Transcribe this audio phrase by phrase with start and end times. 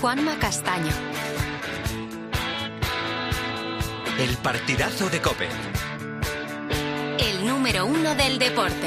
[0.00, 0.92] Juanma Castaño.
[4.18, 5.48] El partidazo de Cope.
[7.18, 8.86] El número uno del deporte.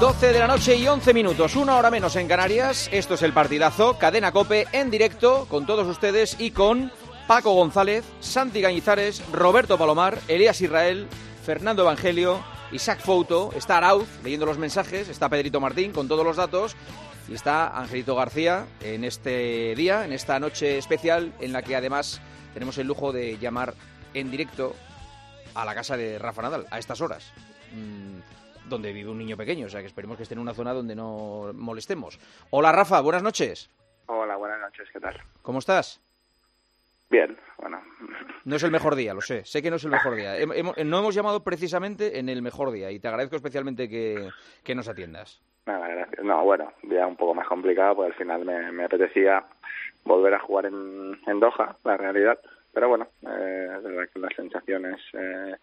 [0.00, 2.88] 12 de la noche y 11 minutos, una hora menos en Canarias.
[2.92, 6.92] Esto es el partidazo, cadena Cope en directo con todos ustedes y con
[7.26, 11.06] Paco González, Santi Gañizares, Roberto Palomar, Elías Israel,
[11.44, 12.42] Fernando Evangelio,
[12.72, 16.76] Isaac Fouto, está Arauz leyendo los mensajes, está Pedrito Martín con todos los datos
[17.28, 22.20] y está Angelito García en este día, en esta noche especial en la que además
[22.54, 23.74] tenemos el lujo de llamar
[24.14, 24.74] en directo
[25.54, 27.32] a la casa de Rafa Nadal a estas horas.
[27.72, 28.18] Mm,
[28.68, 30.96] donde vive un niño pequeño, o sea que esperemos que esté en una zona donde
[30.96, 32.18] no molestemos.
[32.50, 33.70] Hola Rafa, buenas noches.
[34.06, 35.20] Hola, buenas noches, ¿qué tal?
[35.42, 36.00] ¿Cómo estás?
[37.08, 37.80] Bien, bueno.
[38.44, 40.38] No es el mejor día, lo sé, sé que no es el mejor día.
[40.38, 44.30] Hem- hemo- no hemos llamado precisamente en el mejor día y te agradezco especialmente que,
[44.64, 45.40] que nos atiendas.
[45.66, 46.24] Nada, gracias.
[46.24, 49.44] No, bueno, día un poco más complicado, porque al final me, me apetecía
[50.04, 52.38] volver a jugar en, en Doha, la realidad.
[52.72, 55.54] Pero bueno, eh, verdad que las sensaciones eh,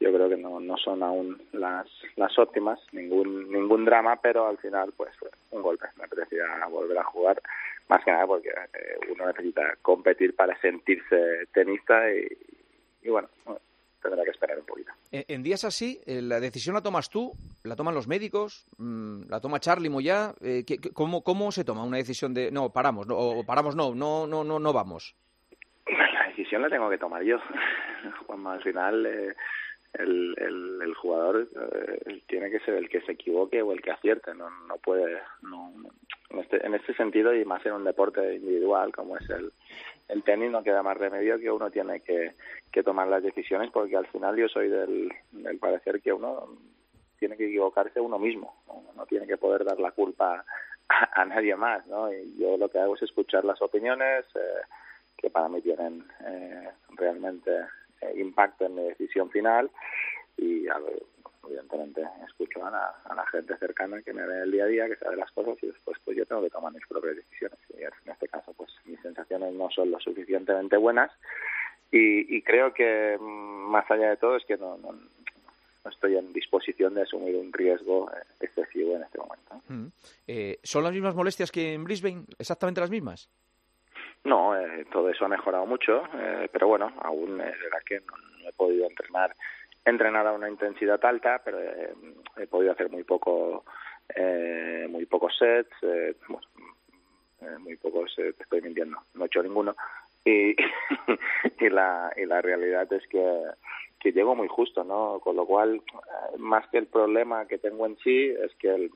[0.00, 4.58] yo creo que no, no son aún las, las óptimas, ningún ningún drama, pero al
[4.58, 5.12] final pues
[5.52, 5.86] un golpe.
[5.96, 7.40] Me apetecía volver a jugar,
[7.88, 12.26] más que nada porque eh, uno necesita competir para sentirse tenista y,
[13.02, 13.28] y bueno,
[14.02, 14.92] tendrá que esperar un poquito.
[15.10, 17.32] En, en días así, eh, ¿la decisión la tomas tú?
[17.64, 18.66] ¿La toman los médicos?
[18.78, 20.34] Mm, ¿La toma Charlie Moyá?
[20.42, 23.74] Eh, ¿qué- qué- cómo, ¿Cómo se toma una decisión de no, paramos, no, o paramos
[23.74, 25.14] no, no, no, no, no vamos?
[25.86, 27.38] La decisión la tengo que tomar yo.
[28.26, 29.34] Juanma, al final eh,
[29.94, 33.90] el, el, el jugador eh, tiene que ser el que se equivoque o el que
[33.90, 34.34] acierte.
[34.34, 35.72] No, no puede, no,
[36.30, 39.52] en, este, en este sentido y más en un deporte individual como es el,
[40.08, 42.34] el tenis, no queda más remedio que uno tiene que,
[42.72, 46.48] que tomar las decisiones porque al final yo soy del, del parecer que uno
[47.18, 48.62] tiene que equivocarse uno mismo.
[48.68, 50.44] No, no tiene que poder dar la culpa
[50.88, 51.86] a, a nadie más.
[51.88, 52.12] ¿no?
[52.12, 54.24] Y yo lo que hago es escuchar las opiniones.
[54.34, 54.60] Eh,
[55.18, 57.50] que para mí tienen eh, realmente
[58.00, 59.70] eh, impacto en mi decisión final
[60.36, 61.02] y a ver,
[61.44, 64.86] evidentemente escucho a la, a la gente cercana que me ve el día a día,
[64.88, 67.82] que sabe las cosas y después pues yo tengo que tomar mis propias decisiones y
[67.82, 71.10] en este caso pues mis sensaciones no son lo suficientemente buenas
[71.90, 76.16] y, y creo que mm, más allá de todo es que no, no, no estoy
[76.16, 79.62] en disposición de asumir un riesgo eh, excesivo en este momento.
[79.68, 79.86] Mm.
[80.26, 82.24] Eh, ¿Son las mismas molestias que en Brisbane?
[82.38, 83.28] ¿Exactamente las mismas?
[84.24, 88.16] No, eh, todo eso ha mejorado mucho, eh, pero bueno, aún es verdad que no,
[88.42, 89.34] no he podido entrenar
[89.90, 91.94] entrenar a una intensidad alta, pero eh,
[92.36, 93.64] he podido hacer muy poco
[94.14, 96.14] eh, muy pocos sets, eh,
[97.40, 99.76] eh, muy pocos, eh, te estoy mintiendo, no he hecho ninguno
[100.24, 100.56] y,
[101.60, 103.42] y la y la realidad es que
[104.00, 105.18] que llego muy justo, ¿no?
[105.18, 105.82] Con lo cual,
[106.38, 108.90] más que el problema que tengo en sí, es que el,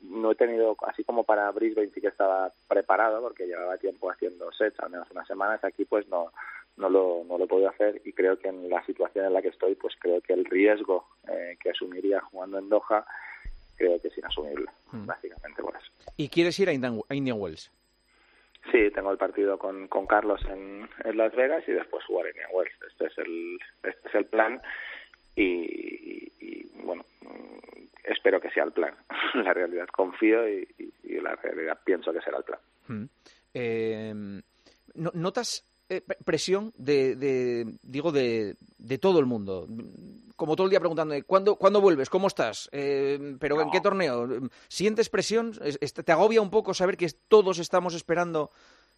[0.00, 4.50] no he tenido, así como para Brisbane sí que estaba preparado porque llevaba tiempo haciendo
[4.52, 6.32] sets, al menos unas semanas, aquí pues no
[6.76, 9.42] no lo, no lo he podido hacer y creo que en la situación en la
[9.42, 13.06] que estoy pues creo que el riesgo eh, que asumiría jugando en Doha
[13.76, 15.04] creo que es inasumible, Mm.
[15.06, 15.90] básicamente por eso.
[16.16, 17.70] ¿Y quieres ir a Indian, a Indian Wells?
[18.72, 22.32] Sí, tengo el partido con, con Carlos en, en Las Vegas y después jugar en
[22.32, 22.72] Indian Wells.
[22.90, 24.60] Este es el, este es el plan
[25.34, 28.94] y, y- y, bueno, mm, espero que sea el plan.
[29.34, 30.66] la realidad confío y,
[31.20, 32.60] la realidad pienso que será el plan.
[32.88, 33.04] Mm.
[33.54, 34.14] Eh,
[34.94, 39.66] ¿no- ¿Notas eh, pre- presión de, de- digo, de, de todo el mundo?
[40.36, 42.10] Como todo el día preguntando, ¿cuándo, ¿cuándo vuelves?
[42.10, 42.68] ¿Cómo estás?
[42.72, 44.28] Eh, ¿Pero en qué torneo?
[44.68, 45.52] ¿Sientes presión?
[45.62, 48.50] Es- es- ¿Te agobia un poco saber que todos estamos esperando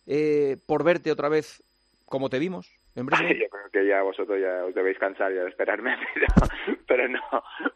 [0.06, 1.62] eh, por verte otra vez
[2.06, 3.38] como te vimos en Brisbane?
[3.38, 7.20] Yo creo que ya vosotros ya os debéis cansar ya de esperarme, pero, pero no,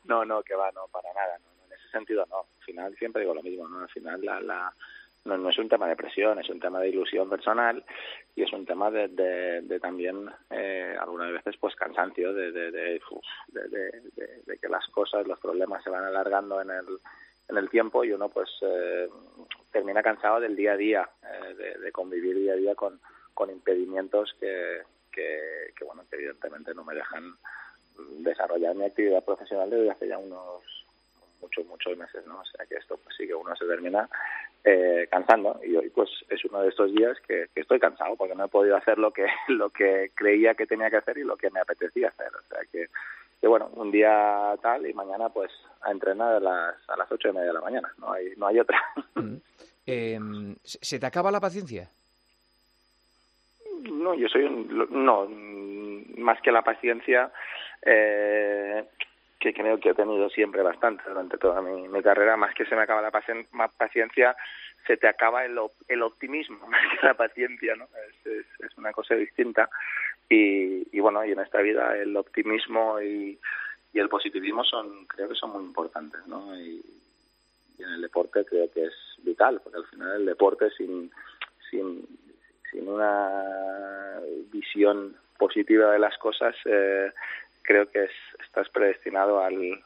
[0.04, 1.38] no, no, que va, no, para nada.
[1.38, 2.38] No, en ese sentido no.
[2.38, 3.80] Al final siempre digo lo mismo, ¿no?
[3.80, 4.74] Al final la, la,
[5.24, 7.84] no, no es un tema de presión, es un tema de ilusión personal
[8.34, 13.00] y es un tema de, de, también eh, algunas veces pues cansancio de, de,
[14.60, 16.86] que las cosas, los problemas se van alargando en el
[17.48, 19.08] en el tiempo y uno pues eh,
[19.70, 23.00] termina cansado del día a día, eh, de, convivir día a día con,
[23.34, 27.36] con impedimentos que, que, que, bueno que evidentemente no me dejan
[28.20, 30.62] desarrollar mi actividad profesional desde hace ya unos
[31.42, 34.08] muchos muchos meses no o sea que esto pues sí que uno se termina
[34.64, 35.60] eh, cansando.
[35.64, 38.48] Y hoy pues es uno de estos días que, que estoy cansado porque no he
[38.48, 41.60] podido hacer lo que lo que creía que tenía que hacer y lo que me
[41.60, 42.28] apetecía hacer.
[42.28, 42.86] O sea que,
[43.40, 45.50] que bueno un día tal y mañana pues
[45.82, 48.46] a entrenar a las a las ocho y media de la mañana no hay no
[48.46, 48.80] hay otra.
[49.14, 49.36] Mm.
[49.86, 50.18] Eh,
[50.64, 51.88] ¿se te acaba la paciencia?
[53.82, 55.28] No, yo soy un, no,
[56.16, 57.30] más que la paciencia,
[57.82, 58.84] eh,
[59.42, 62.82] que creo que he tenido siempre bastante durante toda mi, carrera, más que se me
[62.82, 64.36] acaba la paciencia,
[64.86, 65.58] se te acaba el,
[65.88, 67.88] el optimismo más que la paciencia, ¿no?
[68.24, 69.68] Es, es, una cosa distinta.
[70.28, 73.38] Y, y, bueno, y en esta vida el optimismo y,
[73.92, 76.56] el positivismo son, creo que son muy importantes, ¿no?
[76.56, 76.80] Y,
[77.78, 81.10] y, en el deporte creo que es vital, porque al final el deporte sin,
[81.68, 82.06] sin,
[82.70, 84.20] sin una
[84.52, 87.10] visión positiva de las cosas, eh,
[87.62, 88.10] creo que es,
[88.44, 89.82] estás predestinado al,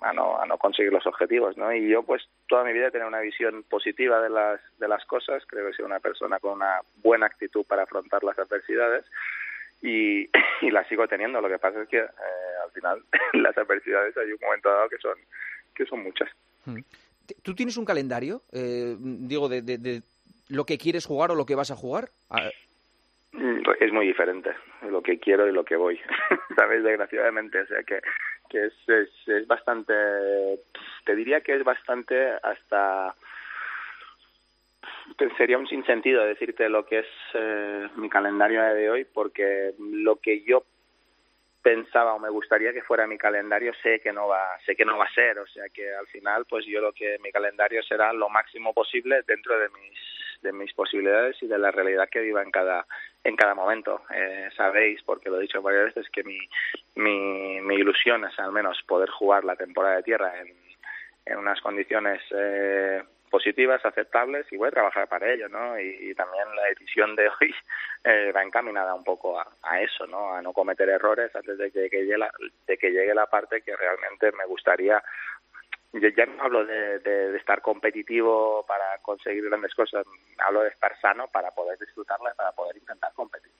[0.00, 1.72] a no, a no conseguir los objetivos, ¿no?
[1.72, 5.04] Y yo, pues, toda mi vida he tenido una visión positiva de las, de las
[5.04, 9.04] cosas, creo que soy una persona con una buena actitud para afrontar las adversidades
[9.82, 10.28] y,
[10.62, 11.40] y la sigo teniendo.
[11.40, 13.02] Lo que pasa es que, eh, al final,
[13.34, 15.18] las adversidades hay un momento dado que son,
[15.74, 16.28] que son muchas.
[16.64, 16.80] Hmm.
[17.42, 20.02] ¿Tú tienes un calendario, eh, digo, de, de, de,
[20.48, 22.10] lo que quieres jugar o lo que vas a jugar?
[22.28, 22.48] Mm,
[23.32, 24.50] es muy diferente
[24.82, 26.00] lo que quiero y lo que voy,
[26.56, 26.82] ¿sabes?
[26.82, 28.00] Desgraciadamente, o sea que,
[28.48, 29.94] que es, es, es bastante,
[31.04, 33.14] te diría que es bastante hasta
[35.36, 40.42] sería un sinsentido decirte lo que es eh, mi calendario de hoy porque lo que
[40.42, 40.64] yo
[41.62, 44.96] pensaba o me gustaría que fuera mi calendario sé que no va sé que no
[44.96, 48.12] va a ser o sea que al final pues yo lo que mi calendario será
[48.12, 49.98] lo máximo posible dentro de mis
[50.42, 52.86] de mis posibilidades y de la realidad que viva en cada
[53.24, 54.02] en cada momento.
[54.14, 56.38] Eh, sabéis, porque lo he dicho varias veces, que mi,
[56.94, 60.54] mi, mi ilusión es al menos poder jugar la temporada de tierra en,
[61.26, 65.78] en unas condiciones eh, positivas, aceptables y voy a trabajar para ello, ¿no?
[65.78, 67.54] Y, también la decisión de hoy
[68.04, 70.34] eh, va encaminada un poco a, eso, ¿no?
[70.34, 74.32] A no cometer errores antes de que, que de que llegue la parte que realmente
[74.32, 75.02] me gustaría
[75.92, 80.06] ya no hablo de, de, estar competitivo para conseguir grandes cosas,
[80.38, 83.50] hablo de estar sano para poder disfrutarla y para poder intentar competir.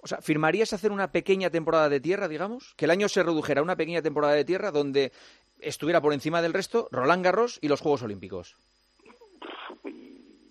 [0.00, 2.74] O sea, ¿firmarías hacer una pequeña temporada de tierra, digamos?
[2.76, 5.12] Que el año se redujera a una pequeña temporada de tierra donde
[5.60, 8.56] estuviera por encima del resto Roland Garros y los Juegos Olímpicos.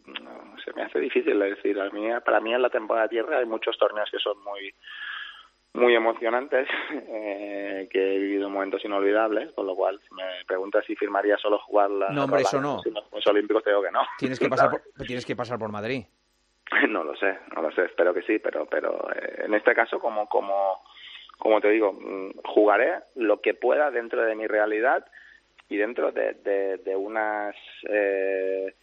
[0.05, 1.79] No, se me hace difícil decir.
[1.79, 4.73] A mí, para mí en la temporada de tierra hay muchos torneos que son muy
[5.73, 6.68] muy emocionantes,
[7.07, 11.59] eh, que he vivido momentos inolvidables, con lo cual, si me preguntas si firmaría solo
[11.59, 12.81] jugar la no, hombre, eso no.
[13.12, 14.01] los Olímpicos, te digo que no.
[14.18, 16.03] Tienes que pasar, por, tienes que pasar por Madrid.
[16.89, 20.00] No lo sé, no lo sé, espero que sí, pero, pero eh, en este caso,
[20.00, 20.81] como, como,
[21.38, 25.06] como te digo, mm, jugaré lo que pueda dentro de mi realidad
[25.67, 27.56] y dentro de, de, de unas
[27.89, 28.74] eh,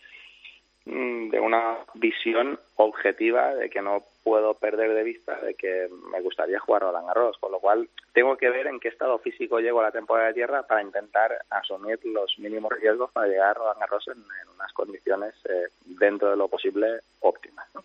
[0.85, 6.21] mm, de una visión objetiva de que no puedo perder de vista de que me
[6.21, 9.81] gustaría jugar Roland Garros, con lo cual tengo que ver en qué estado físico llego
[9.81, 13.81] a la temporada de tierra para intentar asumir los mínimos riesgos para llegar a Roland
[13.81, 14.23] Garros en,
[14.55, 17.67] unas condiciones eh, dentro de lo posible óptimas.
[17.75, 17.83] ¿no?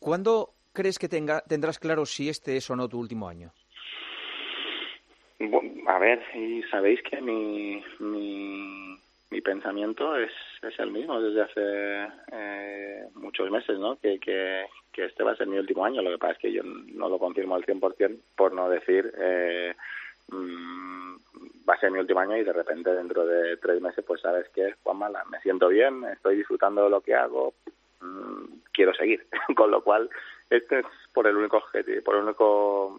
[0.00, 3.52] ¿Cuándo crees que tenga, tendrás claro si este es o no tu último año?
[5.86, 8.96] a ver, y sabéis que mi, mi
[9.30, 10.30] mi pensamiento es,
[10.62, 13.96] es el mismo desde hace eh, muchos meses, ¿no?
[13.96, 14.64] Que, que,
[14.96, 16.02] que, este va a ser mi último año.
[16.02, 19.74] Lo que pasa es que yo no lo confirmo al 100% por no decir eh,
[20.28, 21.16] mmm,
[21.68, 24.48] va a ser mi último año y de repente dentro de tres meses pues sabes
[24.50, 27.54] que Juan Mala, me siento bien, estoy disfrutando de lo que hago,
[28.00, 29.26] mmm, quiero seguir.
[29.56, 30.08] Con lo cual
[30.50, 32.98] este es por el único objetivo, por el único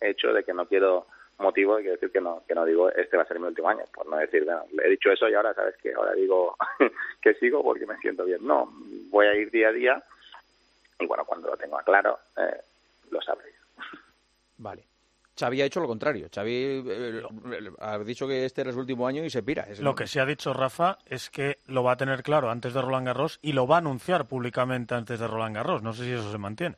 [0.00, 1.06] hecho de que no quiero
[1.38, 3.84] motivo de decir que no que no digo este va a ser mi último año
[3.94, 6.56] por no decir bueno, he dicho eso y ahora sabes que ahora digo
[7.22, 8.72] que sigo porque me siento bien no
[9.10, 10.02] voy a ir día a día
[10.98, 12.60] y bueno cuando lo tenga claro eh,
[13.10, 13.56] lo sabréis
[14.58, 14.84] vale
[15.38, 16.26] Xavi ha hecho lo contrario.
[16.34, 17.22] Xavi eh,
[17.78, 19.68] ha dicho que este era su último año y se pira.
[19.70, 22.74] Es lo que se ha dicho Rafa es que lo va a tener claro antes
[22.74, 25.80] de Roland Garros y lo va a anunciar públicamente antes de Roland Garros.
[25.80, 26.74] No sé si eso se mantiene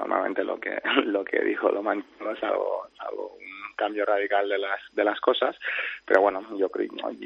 [0.00, 4.58] normalmente lo que lo que dijo lo mantuvo es algo, algo un cambio radical de
[4.58, 5.56] las de las cosas
[6.06, 6.70] pero bueno yo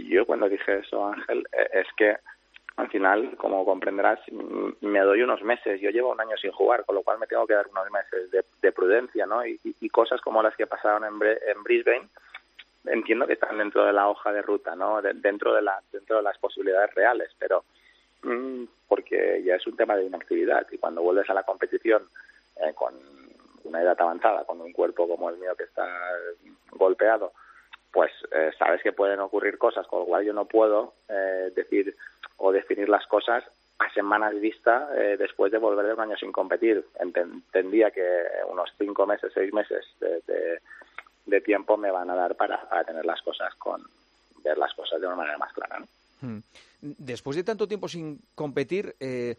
[0.09, 2.17] yo cuando dije eso Ángel e, es que
[2.77, 4.21] al final como comprenderás
[4.81, 7.47] me doy unos meses yo llevo un año sin jugar con lo cual me tengo
[7.47, 11.05] que dar unos meses de, de prudencia no y, y, cosas como las que pasaron
[11.05, 12.09] en, en Brisbane
[12.87, 16.17] entiendo que están dentro de la hoja de ruta no de, dentro de la dentro
[16.17, 17.65] de las posibilidades reales pero
[18.23, 22.09] mmm, porque ya es un tema de inactividad y cuando vuelves a la competición
[22.57, 22.95] eh, con
[23.65, 25.87] una edad avanzada, con un cuerpo como el mío que está
[26.73, 27.33] golpeado,
[27.95, 31.97] pues eh, sabes que pueden ocurrir cosas, con lo cual yo no puedo eh, decir
[32.39, 33.45] o definir las cosas
[33.79, 36.85] a semanas vista eh, después de volver de un año sin competir.
[36.99, 38.05] Entendía que
[38.51, 40.59] unos cinco meses, seis meses de,
[41.25, 43.81] de, tiempo me van a dar para, para, tener las cosas con
[44.43, 45.79] ver las cosas de una manera más clara.
[45.79, 45.87] ¿no?
[46.21, 46.41] Hmm.
[46.81, 49.37] Después de tanto tiempo sin competir, eh,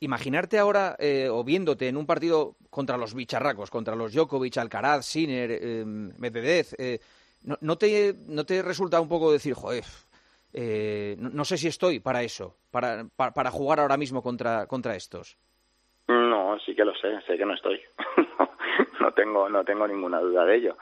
[0.00, 5.06] imaginarte ahora eh, o viéndote en un partido contra los bicharracos, contra los Djokovic, Alcaraz,
[5.06, 7.00] Sinner, eh, Medvedev,
[7.60, 9.84] no, te, ¿no te resulta un poco decir, joder,
[10.52, 15.38] eh, no, sé si estoy para eso, para, para, jugar ahora mismo contra, contra estos?
[16.08, 17.80] No, sí que lo sé, sé que no estoy.
[19.00, 20.76] no tengo no tengo ninguna duda de ello.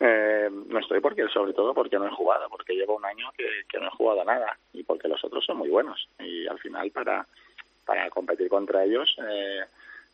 [0.00, 3.78] Eh, no estoy porque sobre todo porque no he jugado, porque llevo un año que,
[3.78, 7.26] no he jugado nada y porque los otros son muy buenos y al final para
[7.84, 9.60] para competir contra ellos eh,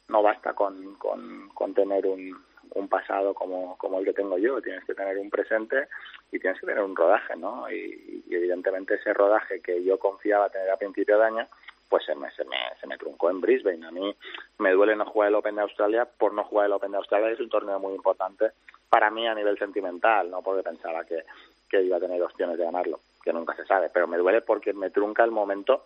[0.09, 2.35] no basta con, con tener un,
[2.75, 5.89] un pasado como, como el que tengo yo, tienes que tener un presente
[6.33, 7.71] y tienes que tener un rodaje, ¿no?
[7.71, 11.47] Y, evidentemente ese rodaje que yo confiaba tener a principio de año,
[11.89, 13.87] pues se me, se me, se me truncó en Brisbane.
[13.87, 14.15] A mí
[14.59, 17.31] me duele no jugar el Open de Australia por no jugar el Open de Australia,
[17.31, 18.53] es un torneo muy importante
[18.89, 21.25] para mí a nivel sentimental, no porque pensaba que,
[21.69, 24.73] que iba a tener opciones de ganarlo, que nunca se sabe, pero me duele porque
[24.73, 25.85] me trunca el momento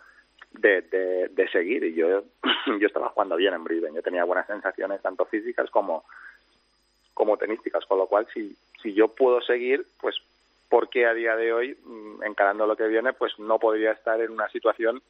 [0.52, 2.24] de, de, de seguir y yo
[2.80, 6.04] yo estaba jugando bien en Brisbane, yo tenía buenas sensaciones tanto físicas como
[7.14, 10.16] como tenísticas, con lo cual si, si yo puedo seguir, pues
[10.68, 14.20] ¿por qué a día de hoy, mm, encarando lo que viene, pues no podría estar
[14.20, 15.02] en una situación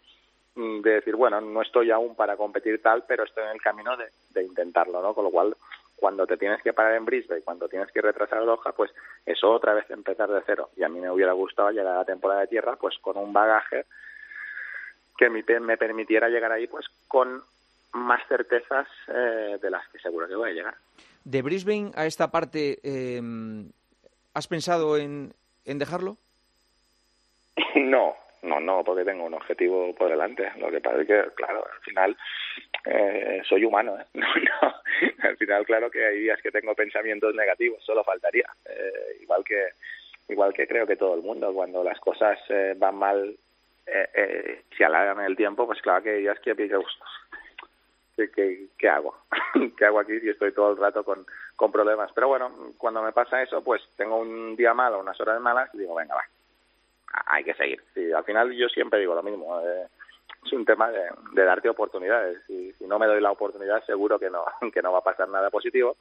[0.54, 3.96] mm, de decir, bueno, no estoy aún para competir tal, pero estoy en el camino
[3.96, 5.14] de, de intentarlo, ¿no?
[5.14, 5.56] Con lo cual,
[5.96, 8.90] cuando te tienes que parar en Brisbane, cuando tienes que retrasar Doha, pues
[9.24, 10.70] eso otra vez empezar de cero.
[10.76, 13.32] Y a mí me hubiera gustado llegar a la temporada de tierra, pues con un
[13.32, 13.84] bagaje
[15.16, 17.44] que me permitiera llegar ahí, pues con
[17.92, 20.74] más certezas eh, de las que seguro que voy a llegar.
[21.24, 23.20] De Brisbane a esta parte, eh,
[24.34, 26.16] ¿has pensado en, en dejarlo?
[27.74, 30.50] No, no, no, porque tengo un objetivo por delante.
[30.56, 32.16] Lo que pasa es que, claro, al final
[32.86, 33.98] eh, soy humano.
[33.98, 34.20] ¿eh?
[35.22, 38.48] Al final, claro que hay días que tengo pensamientos negativos, solo faltaría.
[38.64, 39.68] Eh, igual que
[40.28, 43.36] igual que creo que todo el mundo, cuando las cosas eh, van mal,
[43.86, 46.76] eh, eh, si alargan el tiempo, pues claro que hay días que pique
[48.16, 49.16] ¿qué, qué, hago?
[49.76, 51.24] ¿Qué hago aquí si estoy todo el rato con,
[51.56, 52.10] con problemas?
[52.14, 55.78] Pero bueno, cuando me pasa eso, pues tengo un día malo, unas horas malas y
[55.78, 56.24] digo, venga, va,
[57.26, 57.82] hay que seguir.
[57.94, 59.60] Sí, al final yo siempre digo lo mismo.
[59.60, 59.86] Eh,
[60.44, 62.38] es un tema de, de darte oportunidades.
[62.48, 65.28] Y si no me doy la oportunidad, seguro que no, que no va a pasar
[65.28, 65.96] nada positivo.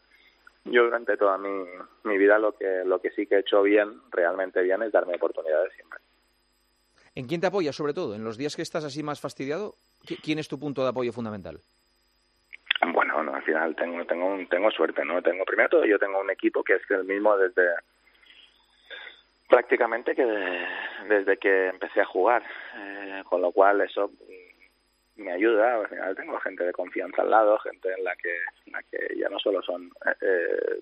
[0.66, 1.66] Yo durante toda mi,
[2.04, 5.16] mi vida lo que, lo que sí que he hecho bien, realmente bien, es darme
[5.16, 6.00] oportunidades siempre.
[7.16, 8.16] ¿En quién te apoyas sobre todo?
[8.16, 9.74] ¿En los días que estás así más fastidiado?
[10.24, 11.60] ¿Quién es tu punto de apoyo fundamental?
[13.52, 15.22] Final tengo tengo tengo suerte, ¿no?
[15.22, 17.68] Tengo primero todo yo tengo un equipo que es el mismo desde
[19.50, 20.26] prácticamente que
[21.10, 22.44] desde que empecé a jugar,
[22.78, 24.10] eh, con lo cual eso
[25.18, 25.76] me ayuda.
[25.76, 28.34] Al final tengo gente de confianza al lado, gente en la que,
[28.68, 29.92] en la que ya no solo son
[30.22, 30.80] eh,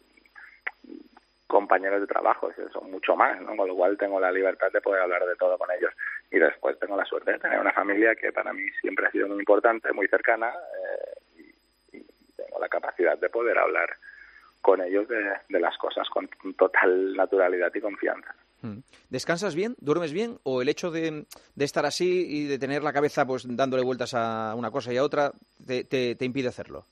[1.48, 3.58] compañeros de trabajo, son mucho más, ¿no?
[3.58, 5.92] Con lo cual tengo la libertad de poder hablar de todo con ellos.
[6.30, 9.28] Y después tengo la suerte de tener una familia que para mí siempre ha sido
[9.28, 11.19] muy importante, muy cercana, eh,
[12.50, 13.89] tengo la capacidad de poder hablar
[14.62, 16.27] con ellos de, de las cosas con
[16.58, 18.34] total naturalidad y confianza.
[18.62, 18.79] Mm.
[19.10, 19.75] ¿Descansas bien?
[19.79, 20.38] ¿Duermes bien?
[20.44, 21.24] ¿O el hecho de,
[21.56, 24.98] de, estar así y de tener la cabeza pues dándole vueltas a una cosa y
[24.98, 25.32] a otra
[25.65, 26.84] te, te, te impide hacerlo?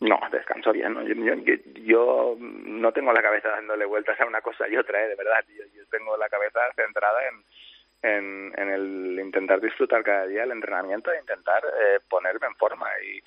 [0.00, 0.92] No, descanso bien.
[0.92, 1.02] ¿no?
[1.02, 5.08] Yo, yo, yo, no tengo la cabeza dándole vueltas a una cosa y otra, ¿eh?
[5.08, 5.44] de verdad.
[5.48, 10.52] Yo, yo tengo la cabeza centrada en, en, en, el intentar disfrutar cada día el
[10.52, 12.86] entrenamiento e intentar eh, ponerme en forma.
[13.02, 13.22] Y,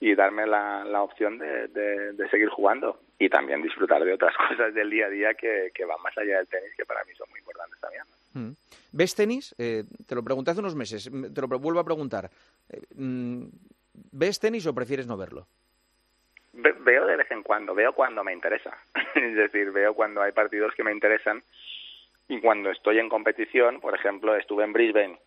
[0.00, 4.34] y darme la, la opción de, de, de, seguir jugando y también disfrutar de otras
[4.48, 7.12] cosas del día a día que, que van más allá del tenis, que para mí
[7.16, 8.02] son muy importantes también.
[8.34, 8.52] Mm.
[8.92, 9.54] ¿Ves tenis?
[9.58, 12.30] Eh, te lo pregunté hace unos meses, te lo vuelvo a preguntar.
[12.68, 13.44] Eh, mm,
[14.12, 15.46] ¿Ves tenis o prefieres no verlo?
[16.52, 18.76] Ve, veo de vez en cuando, veo cuando me interesa.
[19.14, 21.42] es decir, veo cuando hay partidos que me interesan
[22.28, 25.18] y cuando estoy en competición, por ejemplo, estuve en Brisbane,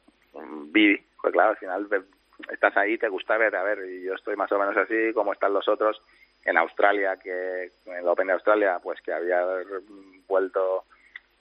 [0.72, 1.88] vi, pues claro, al final
[2.52, 5.34] estás ahí, te gusta ver, a ver, y yo estoy más o menos así, como
[5.34, 6.02] están los otros.
[6.46, 9.44] En Australia, que en el Open de Australia, pues que había
[10.28, 10.86] vuelto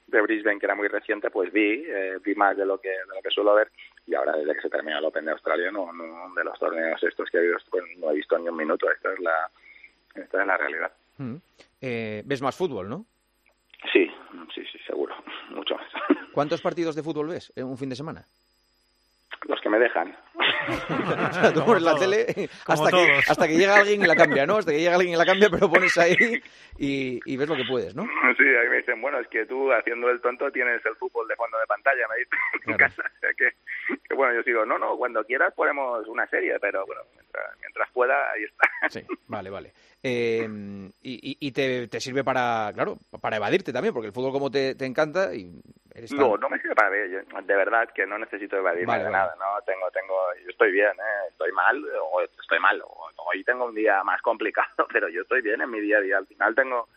[0.08, 3.14] de Brisbane, que era muy reciente, pues vi, eh, vi más de lo que de
[3.14, 3.70] lo que suelo ver,
[4.06, 7.02] y ahora desde que se termina el Open de Australia, no, no de los torneos
[7.02, 9.50] estos que he visto, pues no he visto ni un minuto, esta es la,
[10.14, 10.92] esta es la realidad.
[11.18, 11.36] Mm.
[11.80, 13.04] Eh, ¿Ves más fútbol, no?
[13.92, 14.10] Sí,
[14.54, 15.14] sí, sí, seguro,
[15.50, 15.86] mucho más.
[16.32, 18.24] ¿Cuántos partidos de fútbol ves en un fin de semana?
[19.46, 20.16] Los que me dejan.
[20.34, 24.46] o sea, tú pones la tele hasta que, hasta que llega alguien y la cambia,
[24.46, 24.56] ¿no?
[24.56, 26.16] Hasta que llega alguien y la cambia, pero pones ahí
[26.78, 28.04] y, y ves lo que puedes, ¿no?
[28.36, 31.36] Sí, ahí me dicen, bueno, es que tú haciendo el tonto tienes el fútbol de
[31.36, 32.78] fondo de pantalla, me dicen, en claro.
[32.78, 33.02] casa.
[33.02, 36.84] O sea que, que, bueno, yo digo, no, no, cuando quieras ponemos una serie, pero
[36.86, 38.68] bueno, mientras, mientras pueda, ahí está.
[38.88, 39.72] Sí, vale, vale.
[40.02, 40.48] Eh,
[41.02, 44.74] y y te, te, sirve para, claro, para evadirte también, porque el fútbol como te,
[44.74, 45.60] te encanta y
[46.12, 47.24] No, no me sirve para ver.
[47.24, 49.34] de verdad que no necesito evadirme de nada.
[49.38, 50.90] No tengo, tengo, yo estoy bien.
[50.92, 51.28] ¿eh?
[51.30, 52.82] Estoy mal o estoy mal.
[53.16, 56.18] hoy tengo un día más complicado, pero yo estoy bien en mi día a día.
[56.18, 56.88] Al final tengo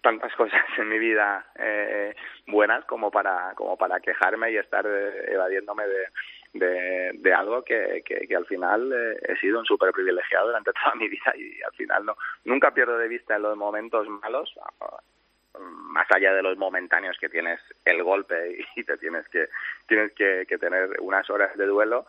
[0.00, 2.14] tantas cosas en mi vida eh,
[2.46, 5.84] buenas como para como para quejarme y estar eh, evadiéndome
[6.52, 10.94] de, de, algo que, que, al final eh, he sido un súper privilegiado durante toda
[10.96, 14.52] mi vida y al final no nunca pierdo de vista en los momentos malos
[15.58, 19.48] más allá de los momentáneos que tienes el golpe y te tienes que
[19.86, 22.06] tienes que, que tener unas horas de duelo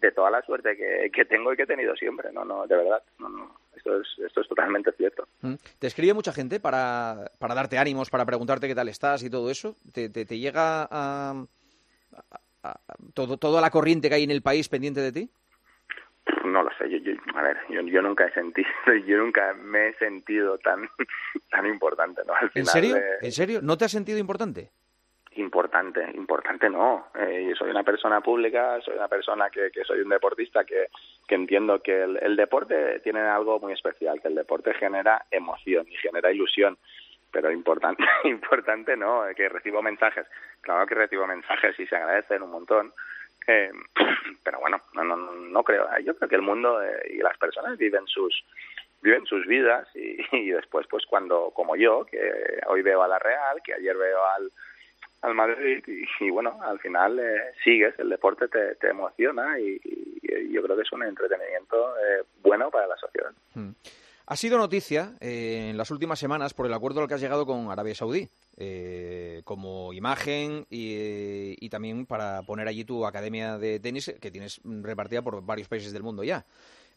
[0.00, 2.76] de toda la suerte que, que tengo y que he tenido siempre no no de
[2.76, 5.26] verdad no no esto es, esto es totalmente cierto.
[5.40, 5.54] Mm.
[5.78, 9.50] ¿Te escribe mucha gente para, para darte ánimos, para preguntarte qué tal estás y todo
[9.50, 9.76] eso?
[9.92, 11.44] ¿Te, te, llega a,
[13.14, 15.30] todo, toda la corriente que hay en el país pendiente de ti?
[16.44, 18.68] No lo sé, yo, a ver, yo, nunca he sentido,
[19.06, 20.88] yo nunca me he sentido tan,
[21.50, 22.34] tan importante, ¿no?
[22.34, 22.96] Al final, ¿En serio?
[23.20, 23.60] ¿En serio?
[23.62, 24.70] ¿No te has sentido importante?
[25.36, 27.06] Importante, importante no.
[27.18, 30.88] Eh, soy una persona pública, soy una persona que, que soy un deportista que,
[31.26, 35.86] que entiendo que el, el, deporte tiene algo muy especial, que el deporte genera emoción
[35.88, 36.76] y genera ilusión,
[37.30, 40.26] pero importante, importante no, que recibo mensajes.
[40.60, 42.92] Claro que recibo mensajes y se agradecen un montón,
[43.46, 43.70] eh,
[44.44, 45.86] pero bueno, no, no, no creo.
[46.04, 48.44] Yo creo que el mundo eh, y las personas viven sus
[49.02, 52.20] viven sus vidas y, después, pues cuando, como yo, que
[52.68, 54.52] hoy veo a la Real, que ayer veo al
[55.22, 55.82] al Madrid
[56.20, 59.80] y, bueno, al final eh, sigues, el deporte te, te emociona y,
[60.50, 63.32] yo creo que es un entretenimiento eh, bueno para la sociedad.
[63.54, 63.70] Hmm.
[64.32, 67.44] Ha sido noticia eh, en las últimas semanas por el acuerdo al que has llegado
[67.44, 68.30] con Arabia Saudí,
[69.44, 75.20] como imagen y, y, también para poner allí tu academia de tenis que tienes repartida
[75.20, 76.46] por varios países del mundo ya.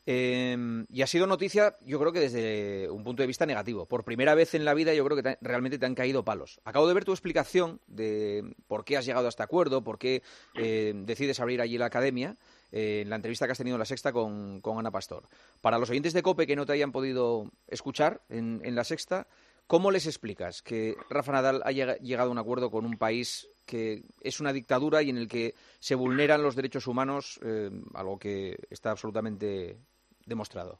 [0.08, 3.88] Em, y ha sido noticia, yo creo que desde un punto de vista negativo.
[3.88, 6.62] Por primera vez en la vida, yo creo que realmente te han caído palos.
[6.63, 10.22] Acabo de ver tu explicación de por qué has llegado a este acuerdo, por qué
[10.54, 12.38] eh, decides abrir allí la academia,
[12.75, 15.24] eh, en la entrevista que has tenido en la sexta con, Ana Pastor.
[15.62, 19.27] Para los oyentes de COPE que no te hayan podido escuchar en, la sexta,
[19.65, 24.01] ¿cómo les explicas que Rafa Nadal haya llegado a un acuerdo con un país que
[24.20, 28.58] es una dictadura y en el que se vulneran los derechos humanos, eh, algo que
[28.69, 29.78] está absolutamente
[30.26, 30.78] demostrado?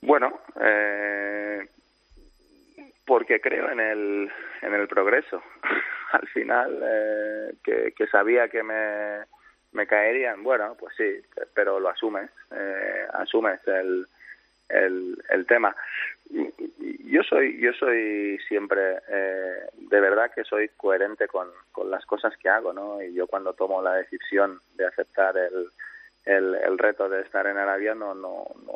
[0.00, 1.68] Bueno, eh,
[3.04, 5.42] porque creo en el, en el progreso.
[6.16, 11.20] Al final, eh, que, sabía que me, caerían, bueno, pues sí,
[11.54, 14.06] pero lo asumes, eh, asumes el,
[14.70, 15.76] el, el tema.
[17.04, 22.34] Yo soy, yo soy siempre, eh, de verdad que soy coherente con, con las cosas
[22.38, 23.02] que hago, ¿no?
[23.02, 25.70] Y yo cuando tomo la decisión de aceptar el,
[26.24, 28.72] el, el reto de estar en Arabia no no no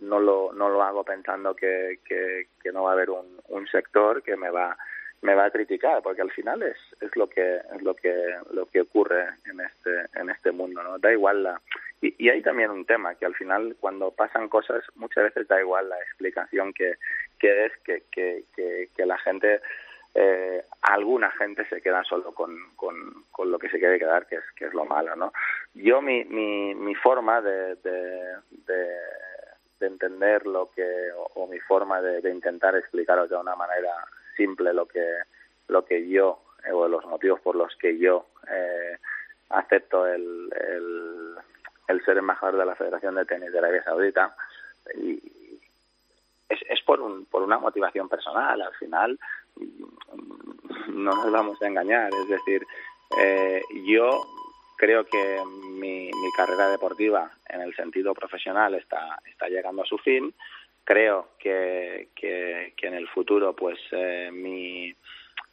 [0.00, 4.22] no lo no lo hago pensando que, que, no va a haber un, un sector
[4.22, 4.76] que me va
[5.22, 8.14] me va a criticar porque al final es es lo que es lo que
[8.52, 11.60] lo que ocurre en este en este mundo no da igual la
[12.00, 15.60] y, y hay también un tema que al final cuando pasan cosas muchas veces da
[15.60, 16.94] igual la explicación que
[17.38, 19.60] que es que que, que, la gente
[20.14, 24.36] eh, alguna gente se queda solo con, con, con, lo que se quiere quedar, que
[24.36, 25.32] es, que es lo malo, ¿no?
[25.74, 30.84] Yo, mi, mi, mi forma de, de, de, entender lo que,
[31.34, 33.92] o, mi forma de, intentar explicaros de una manera
[34.40, 35.04] simple lo que,
[35.68, 38.96] lo que yo, eh, o los motivos por los que yo eh,
[39.50, 41.34] acepto el, el,
[41.88, 44.34] el ser embajador de la Federación de Tenis de Arabia Saudita,
[44.94, 45.20] y,
[46.48, 48.60] es, es por, un, por una motivación personal.
[48.60, 49.18] Al final,
[50.88, 52.10] no nos vamos a engañar.
[52.12, 52.66] Es decir,
[53.18, 54.22] eh, yo
[54.76, 55.38] creo que
[55.78, 60.34] mi, mi carrera deportiva en el sentido profesional está, está llegando a su fin.
[60.90, 64.92] Creo que, que, en el futuro, pues eh, mi,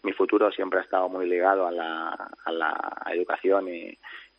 [0.02, 3.95] mi futuro siempre ha estado muy ligado a la, a la educación y,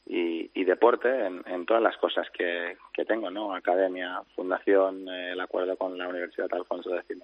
[0.06, 3.54] y, y deporte en, en, todas las cosas que, que tengo, ¿no?
[3.54, 7.16] Academia, fundación, eh, el acuerdo con la Universidad Alfonso X,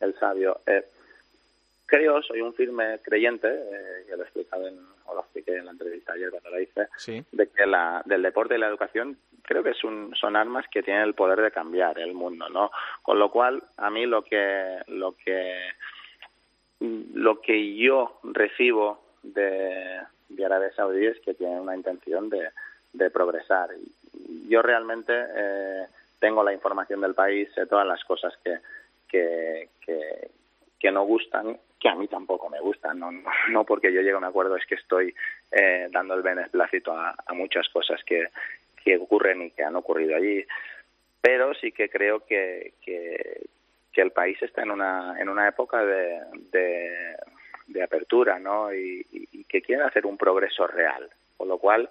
[0.00, 0.60] el Sabio.
[0.66, 0.84] Eh,
[1.88, 5.64] creo, soy un firme creyente, eh, ya lo he explicado en, o lo expliqué en
[5.64, 7.24] la entrevista ayer cuando la hice, sí.
[7.32, 10.82] de que la, del deporte y la educación creo que es un, son armas que
[10.82, 12.70] tienen el poder de cambiar el mundo, ¿no?
[13.02, 15.70] Con lo cual, a mí lo que, lo que,
[16.80, 22.50] lo que yo recibo de, de Arabia Saudí es que tienen una intención de,
[22.92, 23.70] de progresar.
[24.46, 25.86] Yo realmente eh,
[26.20, 28.58] tengo la información del país, sé todas las cosas que,
[29.08, 30.30] que, que,
[30.78, 34.12] que no gustan, que a mí tampoco me gustan, no, no, no porque yo llegue
[34.12, 35.14] a un acuerdo, es que estoy
[35.52, 38.28] eh, dando el beneplácito a, muchas cosas que,
[38.82, 40.44] que ocurren y que han ocurrido allí,
[41.20, 43.46] pero sí que creo que, que,
[43.92, 46.20] que el país está en una, en una época de,
[47.66, 48.74] de, apertura, ¿no?
[48.74, 49.04] Y,
[49.48, 51.08] que quieren hacer un progreso real.
[51.36, 51.88] Con lo cual,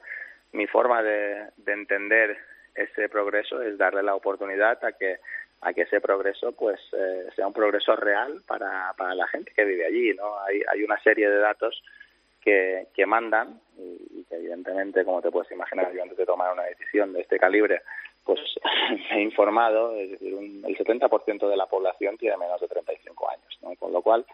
[0.51, 2.37] mi forma de, de entender
[2.75, 5.17] ese progreso es darle la oportunidad a que
[5.61, 9.65] a que ese progreso pues eh, sea un progreso real para, para la gente que
[9.65, 11.81] vive allí no hay, hay una serie de datos
[12.41, 16.63] que, que mandan y, que evidentemente como te puedes imaginar yo antes de tomar una
[16.63, 17.81] decisión de este calibre
[18.23, 18.39] pues
[19.11, 23.77] he informado es decir un, el 70% de la población tiene menos de 35 años
[23.79, 24.25] con lo cual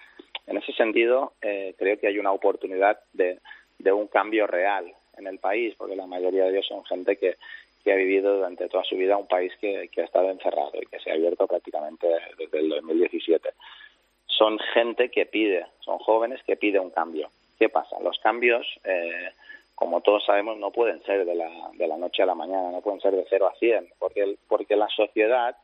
[0.46, 3.40] en ese sentido eh, creo que hay una oportunidad de,
[3.80, 7.38] de un cambio real en el país porque la mayoría de ellos son gente que
[7.84, 11.00] que ha vivido durante toda su vida un país que, ha estado encerrado y que
[11.00, 13.50] se ha abierto prácticamente desde el 2017.
[14.26, 17.30] Son gente que pide, son jóvenes que pide un cambio.
[17.60, 18.00] ¿Qué pasa?
[18.00, 19.32] Los cambios, eh,
[19.76, 22.82] como todos sabemos, no pueden ser de la, de la noche a la mañana, no
[22.82, 25.56] pueden ser de 0 a 100, porque, porque la sociedad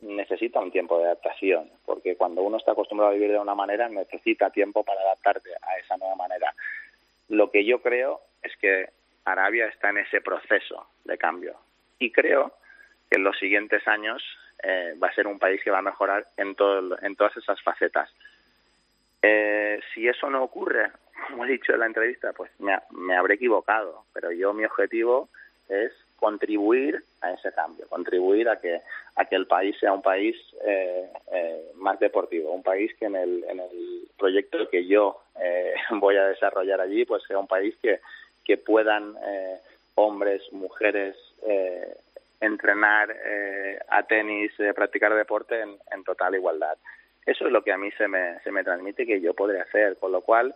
[0.00, 3.88] necesita un tiempo de adaptación, porque cuando uno está acostumbrado a vivir de una manera,
[3.88, 6.54] necesita tiempo para adaptarte a esa nueva manera.
[7.28, 8.88] Lo que yo creo es que
[9.24, 11.56] Arabia está en ese proceso de cambio.
[11.98, 12.52] Y creo
[13.10, 14.22] que en los siguientes años
[14.62, 17.60] eh, va a ser un país que va a mejorar en, todo, en todas esas
[17.62, 18.10] facetas.
[19.22, 20.90] Eh, si eso no ocurre,
[21.28, 25.28] como he dicho en la entrevista, pues me, habré equivocado, pero yo mi objetivo
[25.68, 28.80] es contribuir a ese cambio, contribuir a que
[29.16, 31.08] a que el país sea un país eh,
[31.76, 35.20] más deportivo, un país que en el, en el proyecto que yo
[35.90, 38.00] voy a desarrollar allí, pues sea un país que,
[38.44, 39.58] que puedan eh,
[39.94, 41.96] hombres, mujeres, eh,
[42.40, 46.76] entrenar eh, a tenis, practicar deporte en, total igualdad.
[47.24, 49.96] Eso es lo que a mí se me, se me transmite que yo podré hacer,
[49.96, 50.54] con lo cual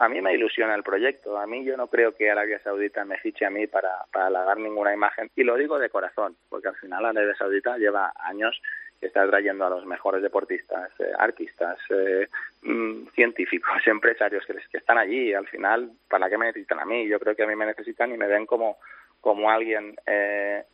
[0.00, 1.38] a mí me ilusiona el proyecto.
[1.38, 4.58] A mí yo no creo que Arabia Saudita me fiche a mí para, para halagar
[4.58, 8.60] ninguna imagen, y lo digo de corazón, porque al final Arabia Saudita lleva años
[9.06, 12.28] está trayendo a los mejores deportistas, eh, artistas, eh,
[12.62, 15.32] mm, científicos, empresarios que, que están allí.
[15.32, 17.06] Al final, ¿para qué me necesitan a mí?
[17.08, 18.78] Yo creo que a mí me necesitan y me ven como,
[19.20, 20.64] como alguien eh,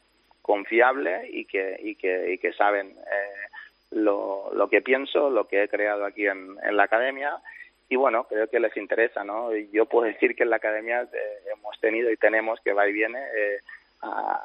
[0.42, 3.48] confiable y que, y que, y que saben eh,
[3.92, 7.40] lo, lo que pienso, lo que he creado aquí en, en la academia
[7.88, 9.54] y bueno, creo que les interesa, ¿no?
[9.54, 12.92] Yo puedo decir que en la academia eh, hemos tenido y tenemos que va y
[12.92, 13.58] viene eh,
[14.02, 14.40] a,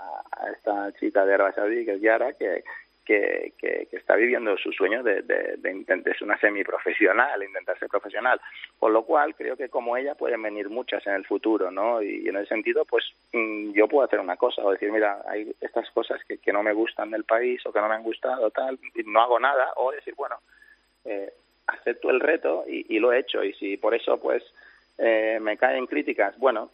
[0.56, 2.64] esta chica de Arabia que es Yara, que,
[3.10, 8.40] que, está viviendo su sueño de, de, de intentar ser una semiprofesional, intentar ser profesional.
[8.78, 12.02] Con lo cual, creo que como ella pueden venir muchas en el futuro, ¿no?
[12.02, 15.52] Y, en ese sentido, pues mm, yo puedo hacer una cosa o decir, mira, hay
[15.60, 18.52] estas cosas que, que no me gustan del país o que no me han gustado,
[18.52, 20.36] tal, y no hago nada, o decir, bueno,
[21.06, 21.34] eh,
[21.68, 23.44] acepto el reto y, y, lo he hecho.
[23.44, 24.44] Y si por eso, pues,
[24.98, 26.70] eh, me caen críticas, bueno,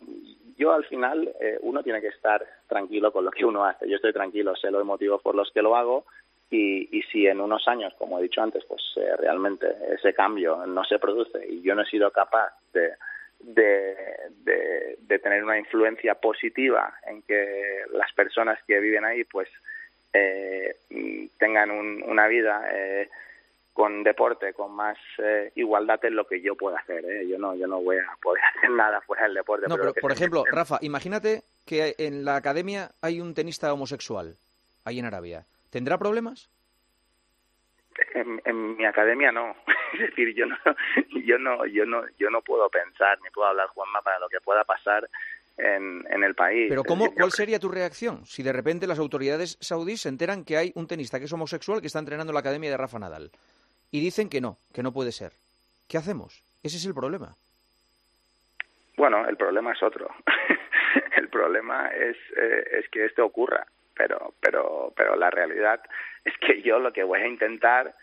[0.57, 3.89] yo al final eh, uno tiene que estar tranquilo con lo que uno hace.
[3.89, 6.05] Yo estoy tranquilo, sé los motivos por los que lo hago
[6.49, 10.65] y, y si en unos años, como he dicho antes, pues eh, realmente ese cambio
[10.65, 12.93] no se produce y yo no he sido capaz de,
[13.39, 13.95] de,
[14.43, 19.49] de, de, tener una influencia positiva en que las personas que viven ahí pues
[20.13, 20.77] eh,
[21.37, 23.09] tengan un, una vida eh,
[23.73, 27.03] con deporte, con más eh, igualdad es lo que yo puedo hacer.
[27.03, 27.27] ¿eh?
[27.27, 29.67] Yo no, yo no voy a poder hacer nada fuera del deporte.
[29.67, 34.37] No, pero, por ejemplo, Rafa, imagínate que en la academia hay un tenista homosexual,
[34.85, 35.43] ahí en Arabia.
[35.75, 36.49] ¿Tendrá problemas?
[38.13, 39.57] En, mi academia no.
[39.93, 40.55] es decir, yo no,
[41.25, 44.39] yo no, yo no, yo no puedo pensar ni puedo hablar Juanma para lo que
[44.39, 45.09] pueda pasar
[45.57, 46.67] en, en el país.
[46.69, 50.55] Pero ¿cómo, ¿cuál sería tu reacción si de repente las autoridades saudíes se enteran que
[50.55, 53.31] hay un tenista que es homosexual que está entrenando en la academia de Rafa Nadal?
[53.91, 55.33] y dicen que no, que no puede ser.
[55.89, 56.41] ¿Qué hacemos?
[56.63, 57.35] Ese es el problema.
[58.95, 60.09] Bueno, el problema es otro.
[61.17, 65.81] el problema es, eh, es que esto ocurra, pero, pero, pero la realidad
[66.23, 67.93] es que yo lo que voy a intentar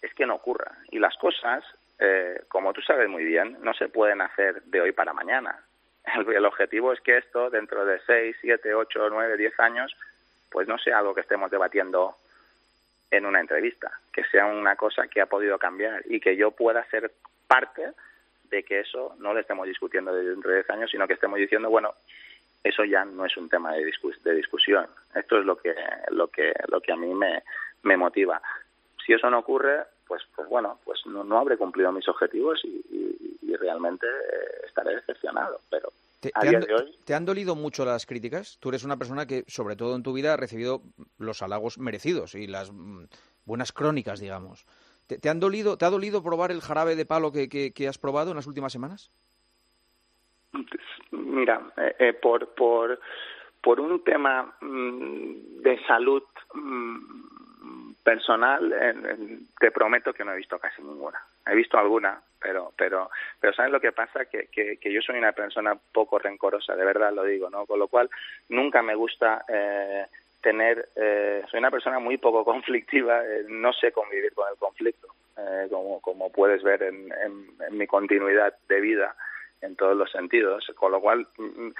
[0.00, 0.72] es que no ocurra.
[0.90, 1.64] Y las cosas,
[1.98, 5.58] eh, como tú sabes muy bien, no se pueden hacer de hoy para mañana.
[6.16, 9.96] El, el objetivo es que esto, dentro de 6, 7, 8, 9, 10 años,
[10.50, 12.16] pues no sea algo que estemos debatiendo
[13.10, 16.84] en una entrevista, que sea una cosa que ha podido cambiar y que yo pueda
[16.90, 17.12] ser
[17.46, 17.92] parte
[18.44, 21.70] de que eso no lo estemos discutiendo dentro de 10 años, sino que estemos diciendo,
[21.70, 21.94] bueno,
[22.62, 23.92] eso ya no es un tema de,
[24.24, 24.86] de discusión.
[25.14, 25.74] Esto es lo que,
[26.10, 27.42] lo que, lo que a mí me,
[27.82, 28.40] me motiva.
[29.04, 32.68] Si eso no ocurre, pues, pues bueno, pues no, no habré cumplido mis objetivos y,
[32.68, 35.60] y, y realmente eh, estaré decepcionado.
[35.70, 36.64] Pero ¿Te, han,
[37.04, 38.56] ¿Te, han, dolido mucho las críticas?
[38.60, 40.80] Tú eres una persona que, sobre todo en tu vida, ha recibido
[41.18, 43.06] los halagos merecidos y las mm,
[43.44, 44.64] buenas crónicas, digamos.
[45.08, 48.30] ¿Te, han dolido, ¿Te ha dolido probar el jarabe de palo que, que, has probado
[48.30, 49.10] en las últimas semanas?
[51.24, 53.00] Mira, eh, eh, por, por,
[53.60, 56.22] por un tema mmm, de salud
[56.54, 58.74] mmm, personal,
[59.60, 61.22] te prometo que no he visto casi ninguna.
[61.46, 64.24] He visto alguna, pero, pero, pero ¿sabes lo que pasa?
[64.26, 67.66] Que, que, yo soy una persona poco rencorosa, de verdad lo digo, ¿no?
[67.66, 68.10] Con lo cual,
[68.48, 70.06] nunca me gusta eh,
[70.40, 75.08] tener, eh, soy una persona muy poco conflictiva, eh, no sé convivir con el conflicto,
[75.38, 79.14] eh, como, como puedes ver en, en mi continuidad de vida
[79.62, 81.70] en todos los sentidos, con lo cual mm,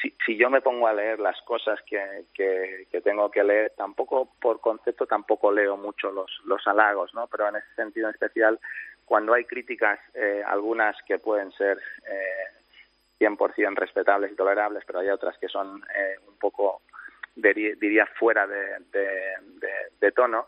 [0.00, 3.72] si, si yo me pongo a leer las cosas que, que, que, tengo que leer,
[3.76, 7.26] tampoco por concepto tampoco leo mucho los, los halagos, ¿no?
[7.26, 8.60] Pero en ese sentido en especial,
[9.04, 15.08] cuando hay críticas, eh, algunas que pueden ser eh, 100% respetables y tolerables, pero hay
[15.08, 16.82] otras que son eh, un poco,
[17.34, 20.46] diría, fuera de tono,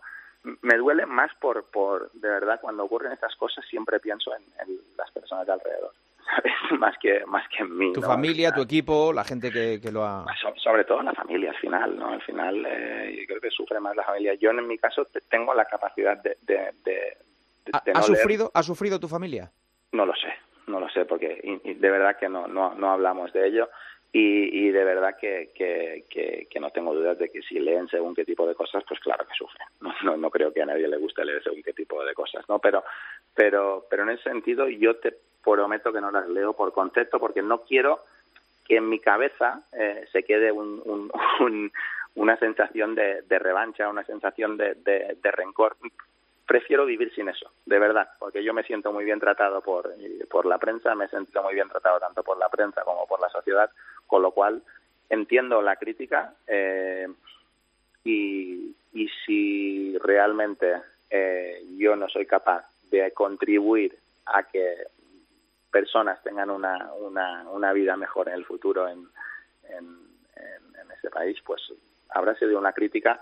[0.63, 4.79] me duele más por, por, de verdad, cuando ocurren estas cosas siempre pienso en, en
[4.97, 5.93] las personas de alrededor.
[6.27, 6.53] ¿Sabes?
[6.79, 8.07] más que más que en mí tu ¿no?
[8.07, 11.57] familia tu equipo la gente que, que lo ha so, sobre todo la familia al
[11.57, 14.79] final no al final eh, yo creo que sufre más la familia yo en mi
[14.79, 17.17] caso tengo la capacidad de de, de,
[17.65, 19.51] de ¿Ha, no ¿ha sufrido ha sufrido tu familia
[19.93, 20.33] no lo sé
[20.67, 23.69] no lo sé porque y, y de verdad que no no no hablamos de ello
[24.13, 27.89] y, y de verdad que, que, que, que, no tengo dudas de que si leen
[27.89, 29.67] según qué tipo de cosas, pues claro que sufren.
[29.81, 32.47] No, no, no creo que a nadie le guste leer según qué tipo de cosas,
[32.47, 32.59] ¿no?
[32.59, 32.85] Pero,
[33.35, 37.43] pero, pero en ese sentido yo te prometo que no las leo por concepto porque
[37.43, 38.01] no quiero
[38.65, 41.73] que en mi cabeza eh, se quede un, un, un,
[42.15, 45.77] una sensación de, de revancha, una sensación de, de, de rencor.
[46.47, 49.95] Prefiero vivir sin eso, de verdad, porque yo me siento muy bien tratado por,
[50.29, 53.21] por la prensa, me he sentido muy bien tratado tanto por la prensa como por
[53.21, 53.71] la sociedad,
[54.07, 54.63] con lo cual
[55.09, 57.09] entiendo la crítica eh,
[58.05, 64.77] y, y si realmente eh, yo no soy capaz de contribuir a que
[65.73, 69.09] personas tengan una, una, una vida mejor en el futuro en,
[69.69, 69.87] en,
[70.37, 71.73] en, en ese país, pues
[72.11, 73.21] habrá sido una crítica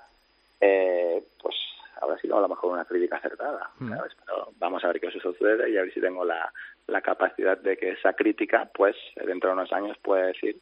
[0.60, 1.54] eh, pues
[2.00, 4.12] habrá sido a lo mejor una crítica acertada, ¿sabes?
[4.24, 6.52] Pero vamos a ver qué eso sucede y a ver si tengo la,
[6.86, 10.60] la capacidad de que esa crítica, pues, dentro de unos años puede decir,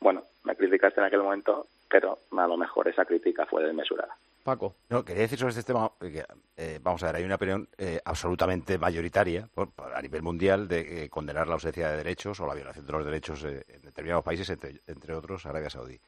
[0.00, 4.14] bueno, me criticaste en aquel momento, pero a lo mejor esa crítica fue desmesurada.
[4.48, 4.76] Paco.
[4.88, 6.24] No, quería decir sobre este tema, que,
[6.56, 11.04] eh, vamos a ver, hay una opinión eh, absolutamente mayoritaria por, a nivel mundial de
[11.04, 14.48] eh, condenar la ausencia de derechos o la violación de los derechos en determinados países,
[14.48, 16.00] entre, otros Arabia Saudí.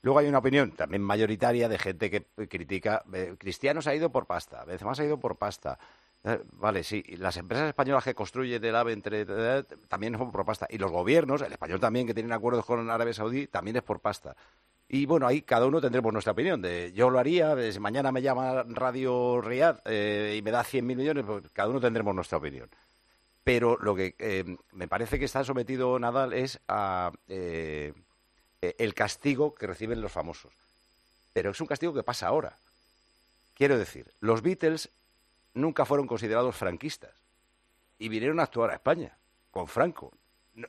[0.00, 4.26] Luego hay una opinión también mayoritaria de gente que critica, eh, Cristianos ha ido por
[4.26, 5.78] pasta, Benzema ha ido por pasta.
[6.24, 10.44] Eh, vale, sí, las empresas españolas que construyen el AVE entre, eh, también son por
[10.44, 10.66] pasta.
[10.70, 14.00] Y los gobiernos, el español también, que tienen acuerdos con Arabia Saudí, también es por
[14.00, 14.36] pasta.
[14.94, 16.60] Y bueno, ahí cada uno tendremos nuestra opinión.
[16.60, 20.86] De, yo lo haría, si mañana me llama Radio Riyadh eh, y me da 100
[20.86, 22.68] mil millones, pues cada uno tendremos nuestra opinión.
[23.42, 27.94] Pero lo que eh, me parece que está sometido Nadal es a eh,
[28.60, 30.52] el castigo que reciben los famosos.
[31.32, 32.58] Pero es un castigo que pasa ahora.
[33.54, 34.90] Quiero decir, los Beatles
[35.54, 37.12] nunca fueron considerados franquistas
[37.98, 39.16] y vinieron a actuar a España
[39.52, 40.12] con Franco.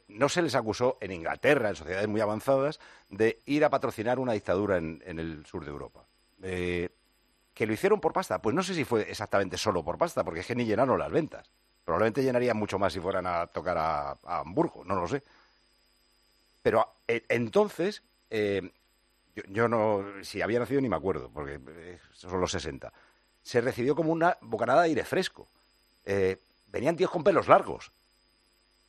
[0.07, 4.33] No, se les acusó en Inglaterra, en sociedades muy avanzadas, de ir a patrocinar una
[4.33, 6.05] dictadura en, el sur de Europa.
[6.41, 6.89] Eh,
[7.53, 8.41] ¿Que lo hicieron por pasta?
[8.41, 11.11] Pues no sé si fue exactamente solo por pasta, porque es que ni llenaron las
[11.11, 11.49] ventas.
[11.83, 15.21] Probablemente llenarían mucho más si fueran a tocar a, Hamburgo, no lo sé.
[16.61, 18.71] Pero eh, entonces, eh,
[19.35, 22.91] yo, yo, no, si había nacido ni me acuerdo, porque eh, son los 60,
[23.43, 25.47] se recibió como una bocanada de aire fresco.
[26.05, 27.91] Eh, venían tíos con pelos largos.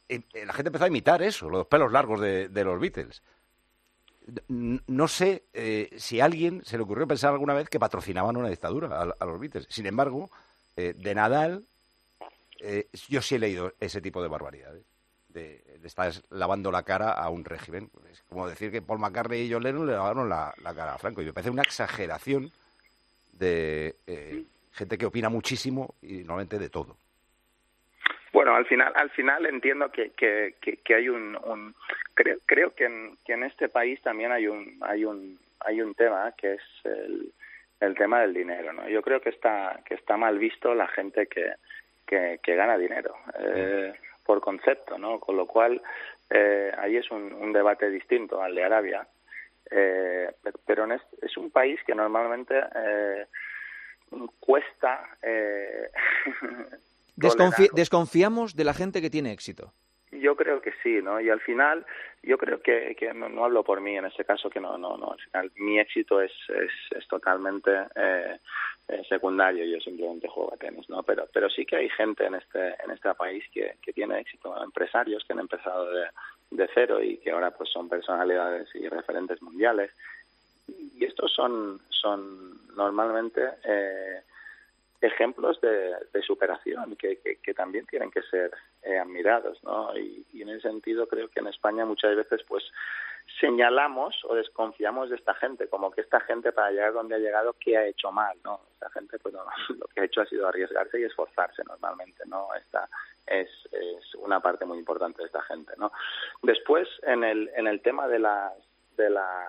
[0.08, 3.22] Y, la gente empezó a imitar eso, los pelos largos de, de los Beatles.
[4.48, 8.48] No sé eh, si a alguien se le ocurrió pensar alguna vez que patrocinaban una
[8.48, 9.66] dictadura a, a los Beatles.
[9.68, 10.30] Sin embargo,
[10.76, 11.64] eh, de Nadal,
[12.60, 14.84] eh, yo sí he leído ese tipo de barbaridades
[15.34, 17.90] de, le estás lavando la cara a un régimen.
[18.10, 20.98] Es como decir que Paul McCartney y John Lennon le lavaron la, la cara a
[20.98, 21.20] Franco.
[21.20, 22.50] Y me parece una exageración
[23.32, 26.96] de eh, gente que opina muchísimo y normalmente de todo.
[28.34, 31.72] Bueno, al final, al final entiendo que, que, que, hay un,
[32.14, 35.94] creo, creo que, en, que en este país también hay un, hay un, hay un
[35.94, 37.32] tema que es el,
[37.78, 38.88] el tema del dinero, ¿no?
[38.88, 41.52] Yo creo que está, que está mal visto la gente que,
[42.04, 43.14] que, que gana dinero.
[43.38, 43.92] Eh,
[44.24, 45.20] por concepto, ¿no?
[45.20, 45.80] Con lo cual,
[46.28, 49.06] eh, ahí es un, debate distinto al de Arabia,
[49.70, 50.32] eh,
[50.66, 53.26] pero es, es, un país que normalmente eh,
[54.40, 55.08] cuesta...
[57.16, 59.72] Desconfi desconfiamos de la gente que tiene éxito.
[60.10, 61.20] Yo creo que sí, ¿no?
[61.20, 61.84] Y al final,
[62.22, 64.96] yo creo que, que no, no, hablo por mí en ese caso, que no, no,
[64.96, 65.12] no.
[65.12, 68.38] Al final, mi éxito es, es, es totalmente eh,
[68.88, 69.64] eh, secundario.
[69.64, 71.02] Yo simplemente juego a tenis, ¿no?
[71.02, 74.54] Pero, pero sí que hay gente en este, en este país que, que tiene éxito,
[74.62, 76.06] empresarios que han empezado de,
[76.50, 79.90] de cero y que ahora pues son personalidades y referentes mundiales.
[80.68, 84.20] Y estos son, son normalmente eh,
[85.04, 88.50] ejemplos de, superación que, que, también tienen que ser
[88.82, 89.96] eh, admirados, ¿no?
[89.96, 92.64] Y, en ese sentido creo que en España muchas veces pues
[93.40, 97.54] señalamos o desconfiamos de esta gente, como que esta gente para llegar donde ha llegado,
[97.58, 98.36] ¿qué ha hecho mal?
[98.44, 98.60] ¿no?
[98.74, 99.34] Esta gente pues
[99.68, 102.48] lo que ha hecho ha sido arriesgarse y esforzarse normalmente, ¿no?
[102.54, 102.88] Esta
[103.26, 105.92] es, es una parte muy importante de esta gente, ¿no?
[106.42, 108.52] Después, en el, en el tema de las,
[108.96, 109.48] de las,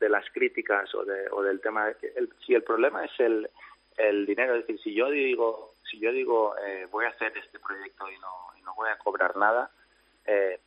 [0.00, 3.12] de las críticas o, de, o del tema de que el, si el problema es
[3.18, 3.48] el,
[3.96, 7.58] el dinero, es decir, si yo digo, si yo digo eh, voy a hacer este
[7.58, 9.70] proyecto y no, y no voy a cobrar nada,
[10.26, 10.60] eh,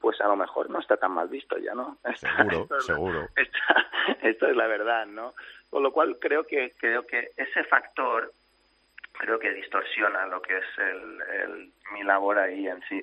[0.00, 1.98] pues a lo mejor no está tan mal visto ya, ¿no?
[2.16, 3.28] seguro, seguro.
[4.22, 5.34] esto es la verdad, ¿no?
[5.70, 8.32] Con lo cual creo que creo que ese factor
[9.12, 13.02] creo que distorsiona lo que es el, mi labor ahí en sí.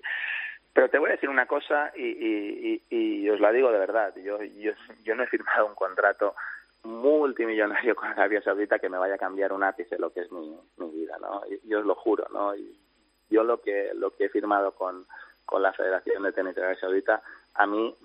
[0.74, 4.14] Pero te voy a decir una cosa y, y, y, os la digo de verdad.
[4.18, 4.74] Yo, yo,
[5.04, 6.36] yo no he firmado un contrato
[6.84, 10.58] multimillonario con Arabia Saudita que me vaya a cambiar un ápice lo que es mi,
[10.78, 11.42] mi vida, ¿no?
[11.66, 12.54] Yo os lo juro, ¿no?
[13.30, 15.06] Yo lo que lo que he firmado con
[15.50, 17.24] con la Federación de Tenis de Arabia Saudita,
[17.56, 17.96] a mí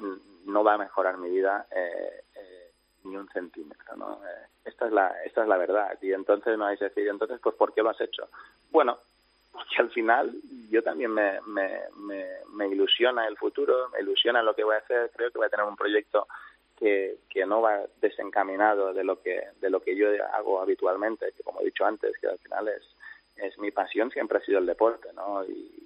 [0.47, 2.71] no va a mejorar mi vida eh, eh,
[3.05, 3.97] ni un centímetro.
[3.97, 4.15] ¿no?
[4.25, 5.99] Eh, esta, es la, esta es la verdad.
[6.01, 8.31] Y entonces no vais a decir, entonces, pues, ¿por qué lo has hecho?
[8.71, 8.97] Bueno,
[9.53, 10.35] porque al final
[10.71, 11.83] yo también me, me,
[12.55, 15.11] me, ilusiona el futuro, me ilusiona lo que voy a hacer.
[15.15, 16.27] Creo que voy a tener un proyecto
[16.77, 21.61] que, no va desencaminado de lo que de lo que yo hago habitualmente, que como
[21.61, 22.83] he dicho antes, que al final es,
[23.37, 25.45] es mi pasión siempre ha sido el deporte, ¿no?
[25.45, 25.81] Y,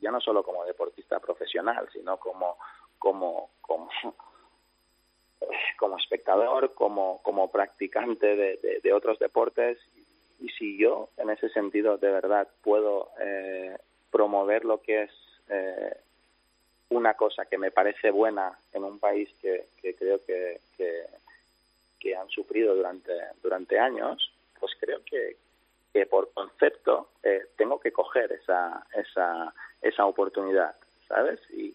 [0.00, 2.56] ya no solo como deportista profesional, sino como,
[2.98, 3.90] como, como,
[5.78, 9.78] como espectador, como, como practicante de, de, otros deportes.
[10.38, 13.76] Y si yo, en ese sentido, de verdad puedo eh,
[14.10, 15.10] promover lo que es
[15.50, 15.96] eh,
[16.90, 21.06] una cosa que me parece buena en un país que, que creo que, que,
[22.16, 25.36] han sufrido durante, durante años, pues creo que,
[25.92, 30.74] que por concepto eh, tengo que coger esa, esa, esa oportunidad,
[31.06, 31.40] ¿sabes?
[31.50, 31.72] Y,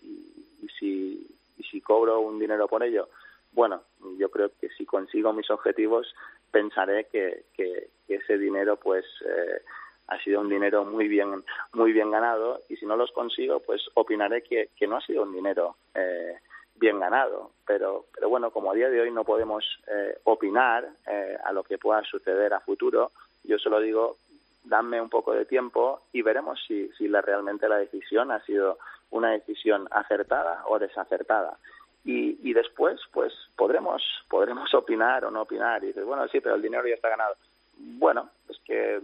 [0.62, 1.26] y, si,
[1.58, 3.08] y si cobro un dinero por ello,
[3.54, 3.82] bueno,
[4.18, 6.14] yo creo que si consigo mis objetivos,
[6.52, 9.62] pensaré que, que, ese dinero, pues, eh,
[10.08, 13.82] ha sido un dinero muy bien, muy bien ganado, y si no los consigo, pues
[13.96, 16.40] opinaré que, que no ha sido un dinero eh,
[16.76, 17.52] bien ganado.
[17.66, 21.64] Pero, pero bueno, como a día de hoy no podemos eh, opinar eh, a lo
[21.64, 23.12] que pueda suceder a futuro,
[23.44, 24.18] yo solo digo
[24.66, 28.78] dame un poco de tiempo y veremos si, si la, realmente la decisión ha sido
[29.12, 31.58] una decisión acertada o desacertada.
[32.04, 35.84] Y, y después, pues, podremos, podremos opinar o no opinar.
[35.84, 37.36] Y dices, bueno, sí, pero el dinero ya está ganado.
[37.78, 39.00] Bueno, es que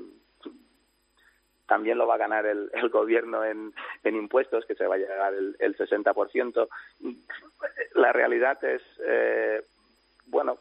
[1.72, 3.72] también lo va a ganar el, el gobierno en,
[4.04, 6.68] impuestos, que se va a llegar el, el 60%.
[7.96, 9.64] La realidad es, eh,
[10.26, 10.58] bueno,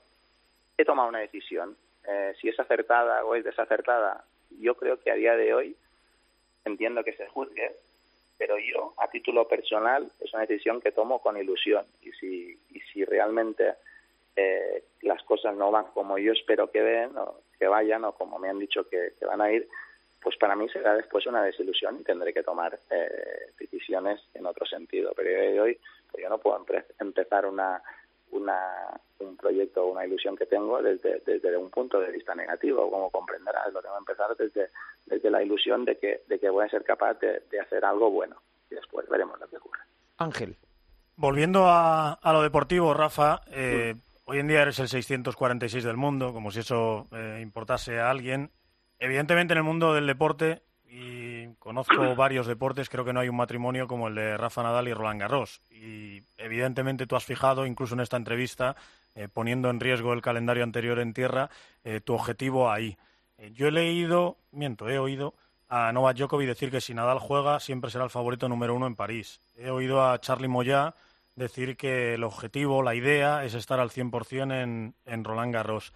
[0.78, 1.76] he tomado una decisión.
[2.06, 4.22] Eh, si es acertada o es desacertada,
[4.60, 5.76] yo creo que a día de hoy
[6.64, 7.72] entiendo que se juzgue,
[8.38, 11.86] pero yo, a título personal, es una decisión que tomo con ilusión.
[12.02, 13.74] Y si, y si realmente
[14.36, 18.38] eh, las cosas no van como yo espero que ven, o que vayan, o como
[18.38, 19.68] me han dicho que, van a ir,
[20.22, 24.66] pues para mí será después una desilusión y tendré que tomar eh, decisiones en otro
[24.66, 25.12] sentido.
[25.16, 25.78] Pero día de hoy,
[26.10, 26.64] pues yo no puedo
[26.98, 27.82] empezar una
[28.32, 32.90] una, un proyecto o una ilusión que tengo desde, desde un punto de vista negativo,
[32.90, 34.70] como comprenderás, lo tengo que empezar desde,
[35.06, 38.36] desde la ilusión de que, de que voy a ser capaz de, hacer algo bueno
[38.70, 39.80] y después veremos lo que ocurre.
[40.18, 40.56] Ángel.
[41.16, 46.32] Volviendo a, a lo deportivo, Rafa, eh, hoy en día eres el 646 del mundo,
[46.32, 48.50] como si eso eh, importase a alguien.
[49.00, 53.36] Evidentemente en el mundo del deporte y conozco varios deportes, creo que no hay un
[53.36, 55.62] matrimonio como el de Rafa Nadal y Roland Garros.
[55.70, 58.76] Y evidentemente tú has fijado, incluso en esta entrevista,
[59.14, 61.48] eh, poniendo en riesgo el calendario anterior en tierra,
[61.82, 62.98] eh, tu objetivo ahí.
[63.38, 65.34] Eh, yo he leído, miento, he oído
[65.70, 68.96] a Novak Djokovic decir que si Nadal juega siempre será el favorito número uno en
[68.96, 69.40] París.
[69.56, 70.94] He oído a Charlie Moyá
[71.36, 75.94] decir que el objetivo, la idea es estar al 100% en, en Roland Garros.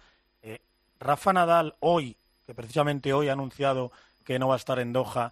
[0.97, 3.91] Rafa Nadal hoy, que precisamente hoy ha anunciado
[4.25, 5.31] que no va a estar en Doha,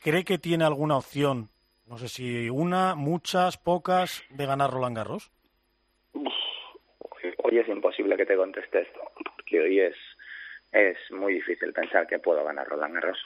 [0.00, 1.48] ¿cree que tiene alguna opción,
[1.86, 5.30] no sé si una, muchas, pocas, de ganar Roland Garros?
[7.44, 9.00] Hoy es imposible que te conteste esto,
[9.36, 9.96] porque hoy es,
[10.72, 13.18] es muy difícil pensar que puedo ganar Roland Garros.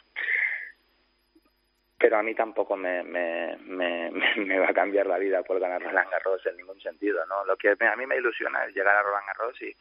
[1.99, 5.83] Pero a mí tampoco me, me, me, me va a cambiar la vida por ganar
[5.83, 7.45] Roland Garros en ningún sentido, ¿no?
[7.47, 9.75] Lo que a mí me ilusiona es llegar a Roland Garros y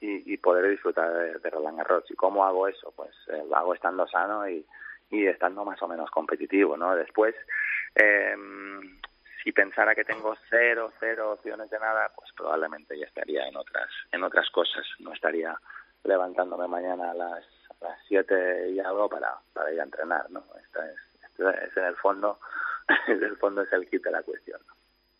[0.00, 2.10] y, y poder disfrutar de, Roland Garros.
[2.10, 2.92] ¿Y cómo hago eso?
[2.94, 4.64] Pues eh, lo hago estando sano y,
[5.10, 6.94] y estando más o menos competitivo, ¿no?
[6.94, 7.34] Después,
[7.94, 8.34] eh,
[9.42, 13.88] si pensara que tengo cero, cero opciones de nada, pues probablemente ya estaría en otras,
[14.12, 14.84] en otras cosas.
[14.98, 15.56] No estaría
[16.04, 17.44] levantándome mañana a las,
[17.80, 20.44] las 7 y algo para, para ir a entrenar, ¿no?
[20.64, 22.38] Esta es, esto es en el fondo,
[23.08, 24.60] en el fondo es el kit de la cuestión.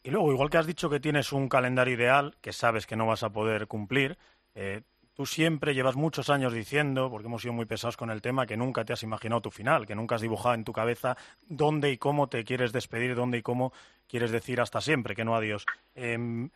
[0.03, 3.07] Y luego, igual que has dicho que tienes un calendario ideal, que sabes que no
[3.07, 4.16] vas a poder cumplir,
[4.57, 4.82] eh,
[5.14, 8.57] tú siempre llevas muchos años diciendo, porque hemos sido muy pesados con el tema, que
[8.57, 11.16] nunca te has imaginado tu final, que nunca has dibujado en tu cabeza
[11.48, 13.72] dónde y cómo te quieres despedir, dónde y cómo
[14.09, 15.64] quieres decir hasta siempre, que no adiós.
[15.94, 16.50] Em,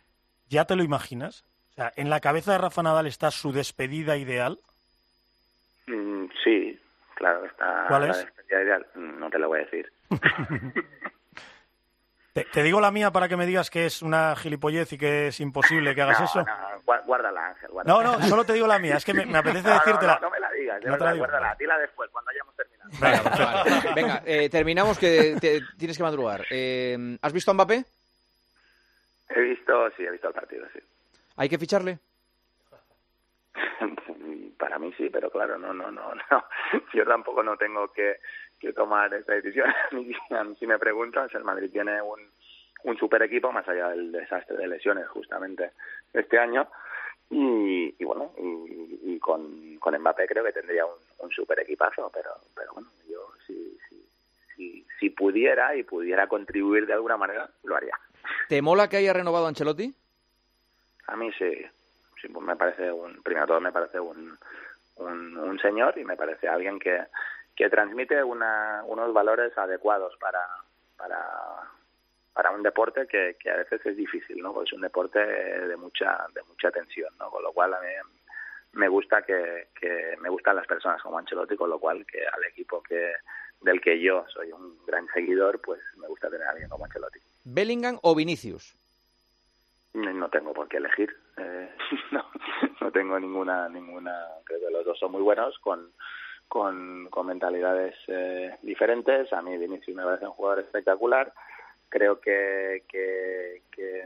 [0.49, 1.45] ¿Ya te lo imaginas?
[1.71, 4.59] O sea, ¿en la cabeza de Rafa Nadal está su despedida ideal?
[5.87, 6.77] Mm, sí,
[7.15, 8.17] claro, está ¿Cuál la es?
[8.17, 8.85] despedida ideal.
[8.95, 9.91] No te lo voy a decir.
[12.33, 15.27] Te, te digo la mía para que me digas que es una gilipollez y que
[15.27, 16.43] es imposible que hagas no, eso.
[16.43, 17.69] no, guárdala, Ángel.
[17.71, 18.03] Guárdala.
[18.03, 18.95] No, no, solo te digo la mía.
[18.95, 20.15] Es que me, me apetece No, decírtela.
[20.15, 21.25] No, no me la digas, de No te la digo.
[21.25, 21.55] guárdala.
[21.59, 22.89] Dila después, cuando hayamos terminado.
[23.01, 23.53] Venga.
[23.53, 23.93] Vale.
[23.95, 26.45] Venga, eh, terminamos que te- tienes que madrugar.
[26.49, 27.83] Eh, ¿Has visto a Mbappé?
[29.35, 30.79] He visto, sí, he visto el partido, sí.
[31.35, 31.99] ¿Hay que ficharle?
[34.61, 36.45] Para mí sí, pero claro, no, no, no, no.
[36.93, 38.17] Yo tampoco no tengo que,
[38.59, 39.73] que tomar esa decisión.
[40.59, 42.19] si me preguntas, el Madrid tiene un,
[42.83, 45.71] un super equipo, más allá del desastre de lesiones justamente
[46.13, 46.67] este año.
[47.31, 52.11] Y, y bueno, y, y con, con Mbappé creo que tendría un, un super equipazo,
[52.13, 54.05] pero, pero bueno, yo si, si,
[54.55, 57.97] si, si pudiera y pudiera contribuir de alguna manera, lo haría.
[58.47, 59.91] ¿Te mola que haya renovado a Ancelotti?
[61.07, 61.65] A mí sí,
[62.21, 64.37] sí pues me parece un, primero todo me parece un,
[64.97, 67.05] un, un señor y me parece alguien que,
[67.55, 70.45] que transmite una, unos valores adecuados para,
[70.97, 71.19] para,
[72.33, 74.53] para un deporte que, que a veces es difícil, ¿no?
[74.53, 77.29] Porque es un deporte de mucha, de mucha tensión, ¿no?
[77.29, 77.87] Con lo cual a mí
[78.73, 82.43] me gusta que, que me gustan las personas como Ancelotti, con lo cual que al
[82.45, 83.13] equipo que
[83.61, 87.19] del que yo soy un gran seguidor, pues me gusta tener a alguien como Ancelotti.
[87.43, 88.75] ¿Bellingham o Vinicius?
[89.93, 91.15] No tengo por qué elegir.
[91.41, 91.69] Eh,
[92.11, 92.25] no,
[92.79, 94.13] no tengo ninguna, ninguna.
[94.43, 95.91] Creo que los dos son muy buenos, con,
[96.47, 99.31] con, mentalidades eh, diferentes.
[99.33, 101.33] A mí Vinicius me parece un jugador espectacular.
[101.89, 103.61] Creo que, que,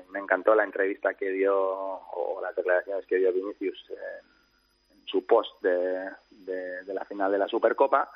[0.09, 5.25] me encantó la entrevista que dio o las declaraciones que dio Vinicius en, en su
[5.25, 8.09] post de, de, de la final de la Supercopa.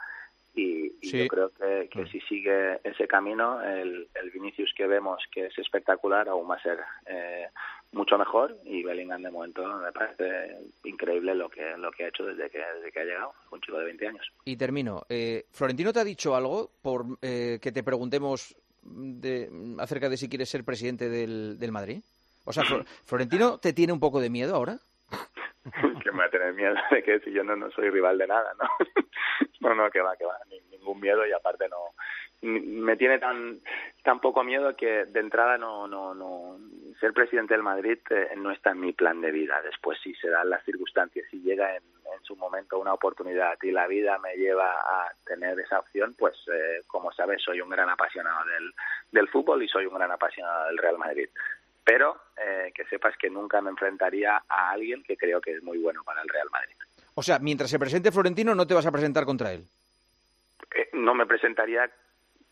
[0.55, 1.17] Y, y Sí.
[1.19, 5.57] yo creo que, que si sigue ese camino, el, el Vinicius que vemos que es
[5.57, 7.47] espectacular aún va a ser eh,
[7.91, 12.25] mucho mejor y Bellingham de momento me parece increíble lo que lo que ha hecho
[12.25, 14.27] desde que desde que ha llegado, un chico de 20 años.
[14.45, 15.03] Y termino.
[15.09, 20.29] Eh, ¿Florentino te ha dicho algo por eh, que te preguntemos de, acerca de si
[20.29, 21.99] quieres ser presidente del, del Madrid?
[22.45, 24.79] O sea, Flo- ¿Florentino te tiene un poco de miedo ahora?
[26.03, 28.27] que me va a tener miedo de que si yo no, no soy rival de
[28.27, 28.67] nada, ¿no?
[29.61, 31.77] no, no, que va, que va, ni- ningún miedo y aparte no
[32.41, 33.59] me tiene tan
[34.01, 36.57] tan poco miedo que de entrada no no no
[37.01, 39.61] ser presidente del Madrid eh, no está en mi plan de vida.
[39.61, 43.71] Después si se dan las circunstancias y llega en, en su momento una oportunidad y
[43.71, 47.89] la vida me lleva a tener esa opción, pues eh, como sabes soy un gran
[47.89, 48.73] apasionado del
[49.11, 51.27] del fútbol y soy un gran apasionado del Real Madrid
[51.89, 55.79] pero eh, que sepas que nunca me enfrentaría a alguien que creo que es muy
[55.79, 56.75] bueno para el Real Madrid.
[57.15, 59.63] O sea, mientras se presente Florentino no te vas a presentar contra él.
[60.75, 61.89] Eh, no me presentaría,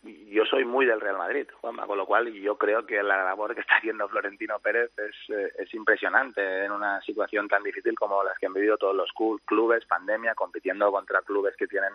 [0.02, 3.54] yo soy muy del Real Madrid, Juanma, con lo cual yo creo que la labor
[3.54, 8.24] que está haciendo Florentino Pérez es, eh, es impresionante en una situación tan difícil como
[8.24, 11.92] las que han vivido todos los clu- clubes, pandemia, compitiendo contra clubes que tienen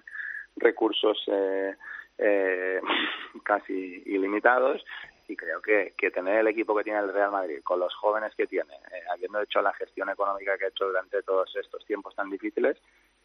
[0.56, 1.76] recursos eh,
[2.18, 2.80] eh,
[3.44, 4.82] casi ilimitados
[5.28, 8.34] y creo que, que tener el equipo que tiene el Real Madrid con los jóvenes
[8.36, 12.16] que tiene, eh, habiendo hecho la gestión económica que ha hecho durante todos estos tiempos
[12.16, 12.78] tan difíciles,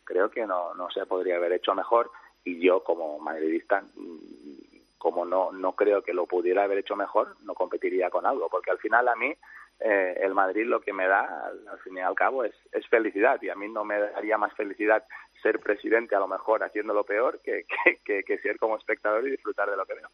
[0.04, 2.10] creo que no, no se podría haber hecho mejor.
[2.44, 4.58] Y yo como madridista mm,
[4.96, 8.72] como no no creo que lo pudiera haber hecho mejor no competiría con algo porque
[8.72, 9.32] al final a mí
[9.80, 13.40] eh, el Madrid lo que me da al, fin y al cabo es, es felicidad.
[13.42, 15.04] Y a mí no me daría más felicidad
[15.40, 19.30] ser presidente a lo mejor haciéndolo peor que, que, que, que ser como espectador y
[19.30, 20.08] disfrutar de lo que veo.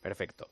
[0.00, 0.48] Perfecto.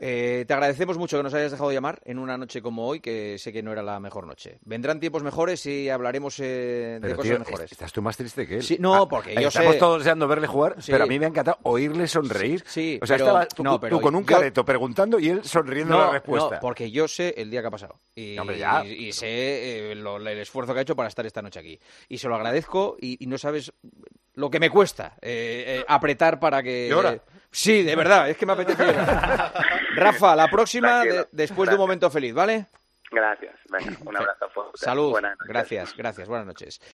[0.00, 3.36] Eh, te agradecemos mucho que nos hayas dejado llamar en una noche como hoy, que
[3.38, 4.58] sé que no era la mejor noche.
[4.64, 7.72] Vendrán tiempos mejores y hablaremos eh, de cosas tío, mejores.
[7.72, 8.62] estás tú más triste que él.
[8.62, 10.92] Sí, no, porque yo estamos sé- todos deseando verle jugar, Sí.
[10.92, 12.62] pero a mí me ha encantado oírle sonreír.
[12.66, 15.30] Sí, o sea, pero- estaba tú, no, tú pero con un yo- careto preguntando y
[15.30, 16.54] él sonriendo la respuesta.
[16.56, 17.98] no, porque yo sé el día que ha pasado.
[18.14, 18.84] Y, Hombre, ya.
[18.84, 21.78] y- y sé eh, lo- el esfuerzo que ha hecho para estar esta noche aquí.
[22.08, 23.72] Y se lo agradezco y, y no sabes
[24.34, 26.88] lo que me cuesta eh, eh, apretar para que...
[26.88, 27.20] Llora.
[27.50, 28.84] Sí, de verdad, es que me apetece.
[29.96, 32.66] Rafa, la próxima de- después de un momento feliz, ¿vale?
[33.10, 35.10] gracias venga un abrazo fuerte Salud.
[35.12, 35.48] Buenas noches.
[35.48, 36.28] Gracias, gracias.
[36.28, 36.80] Buenas noches.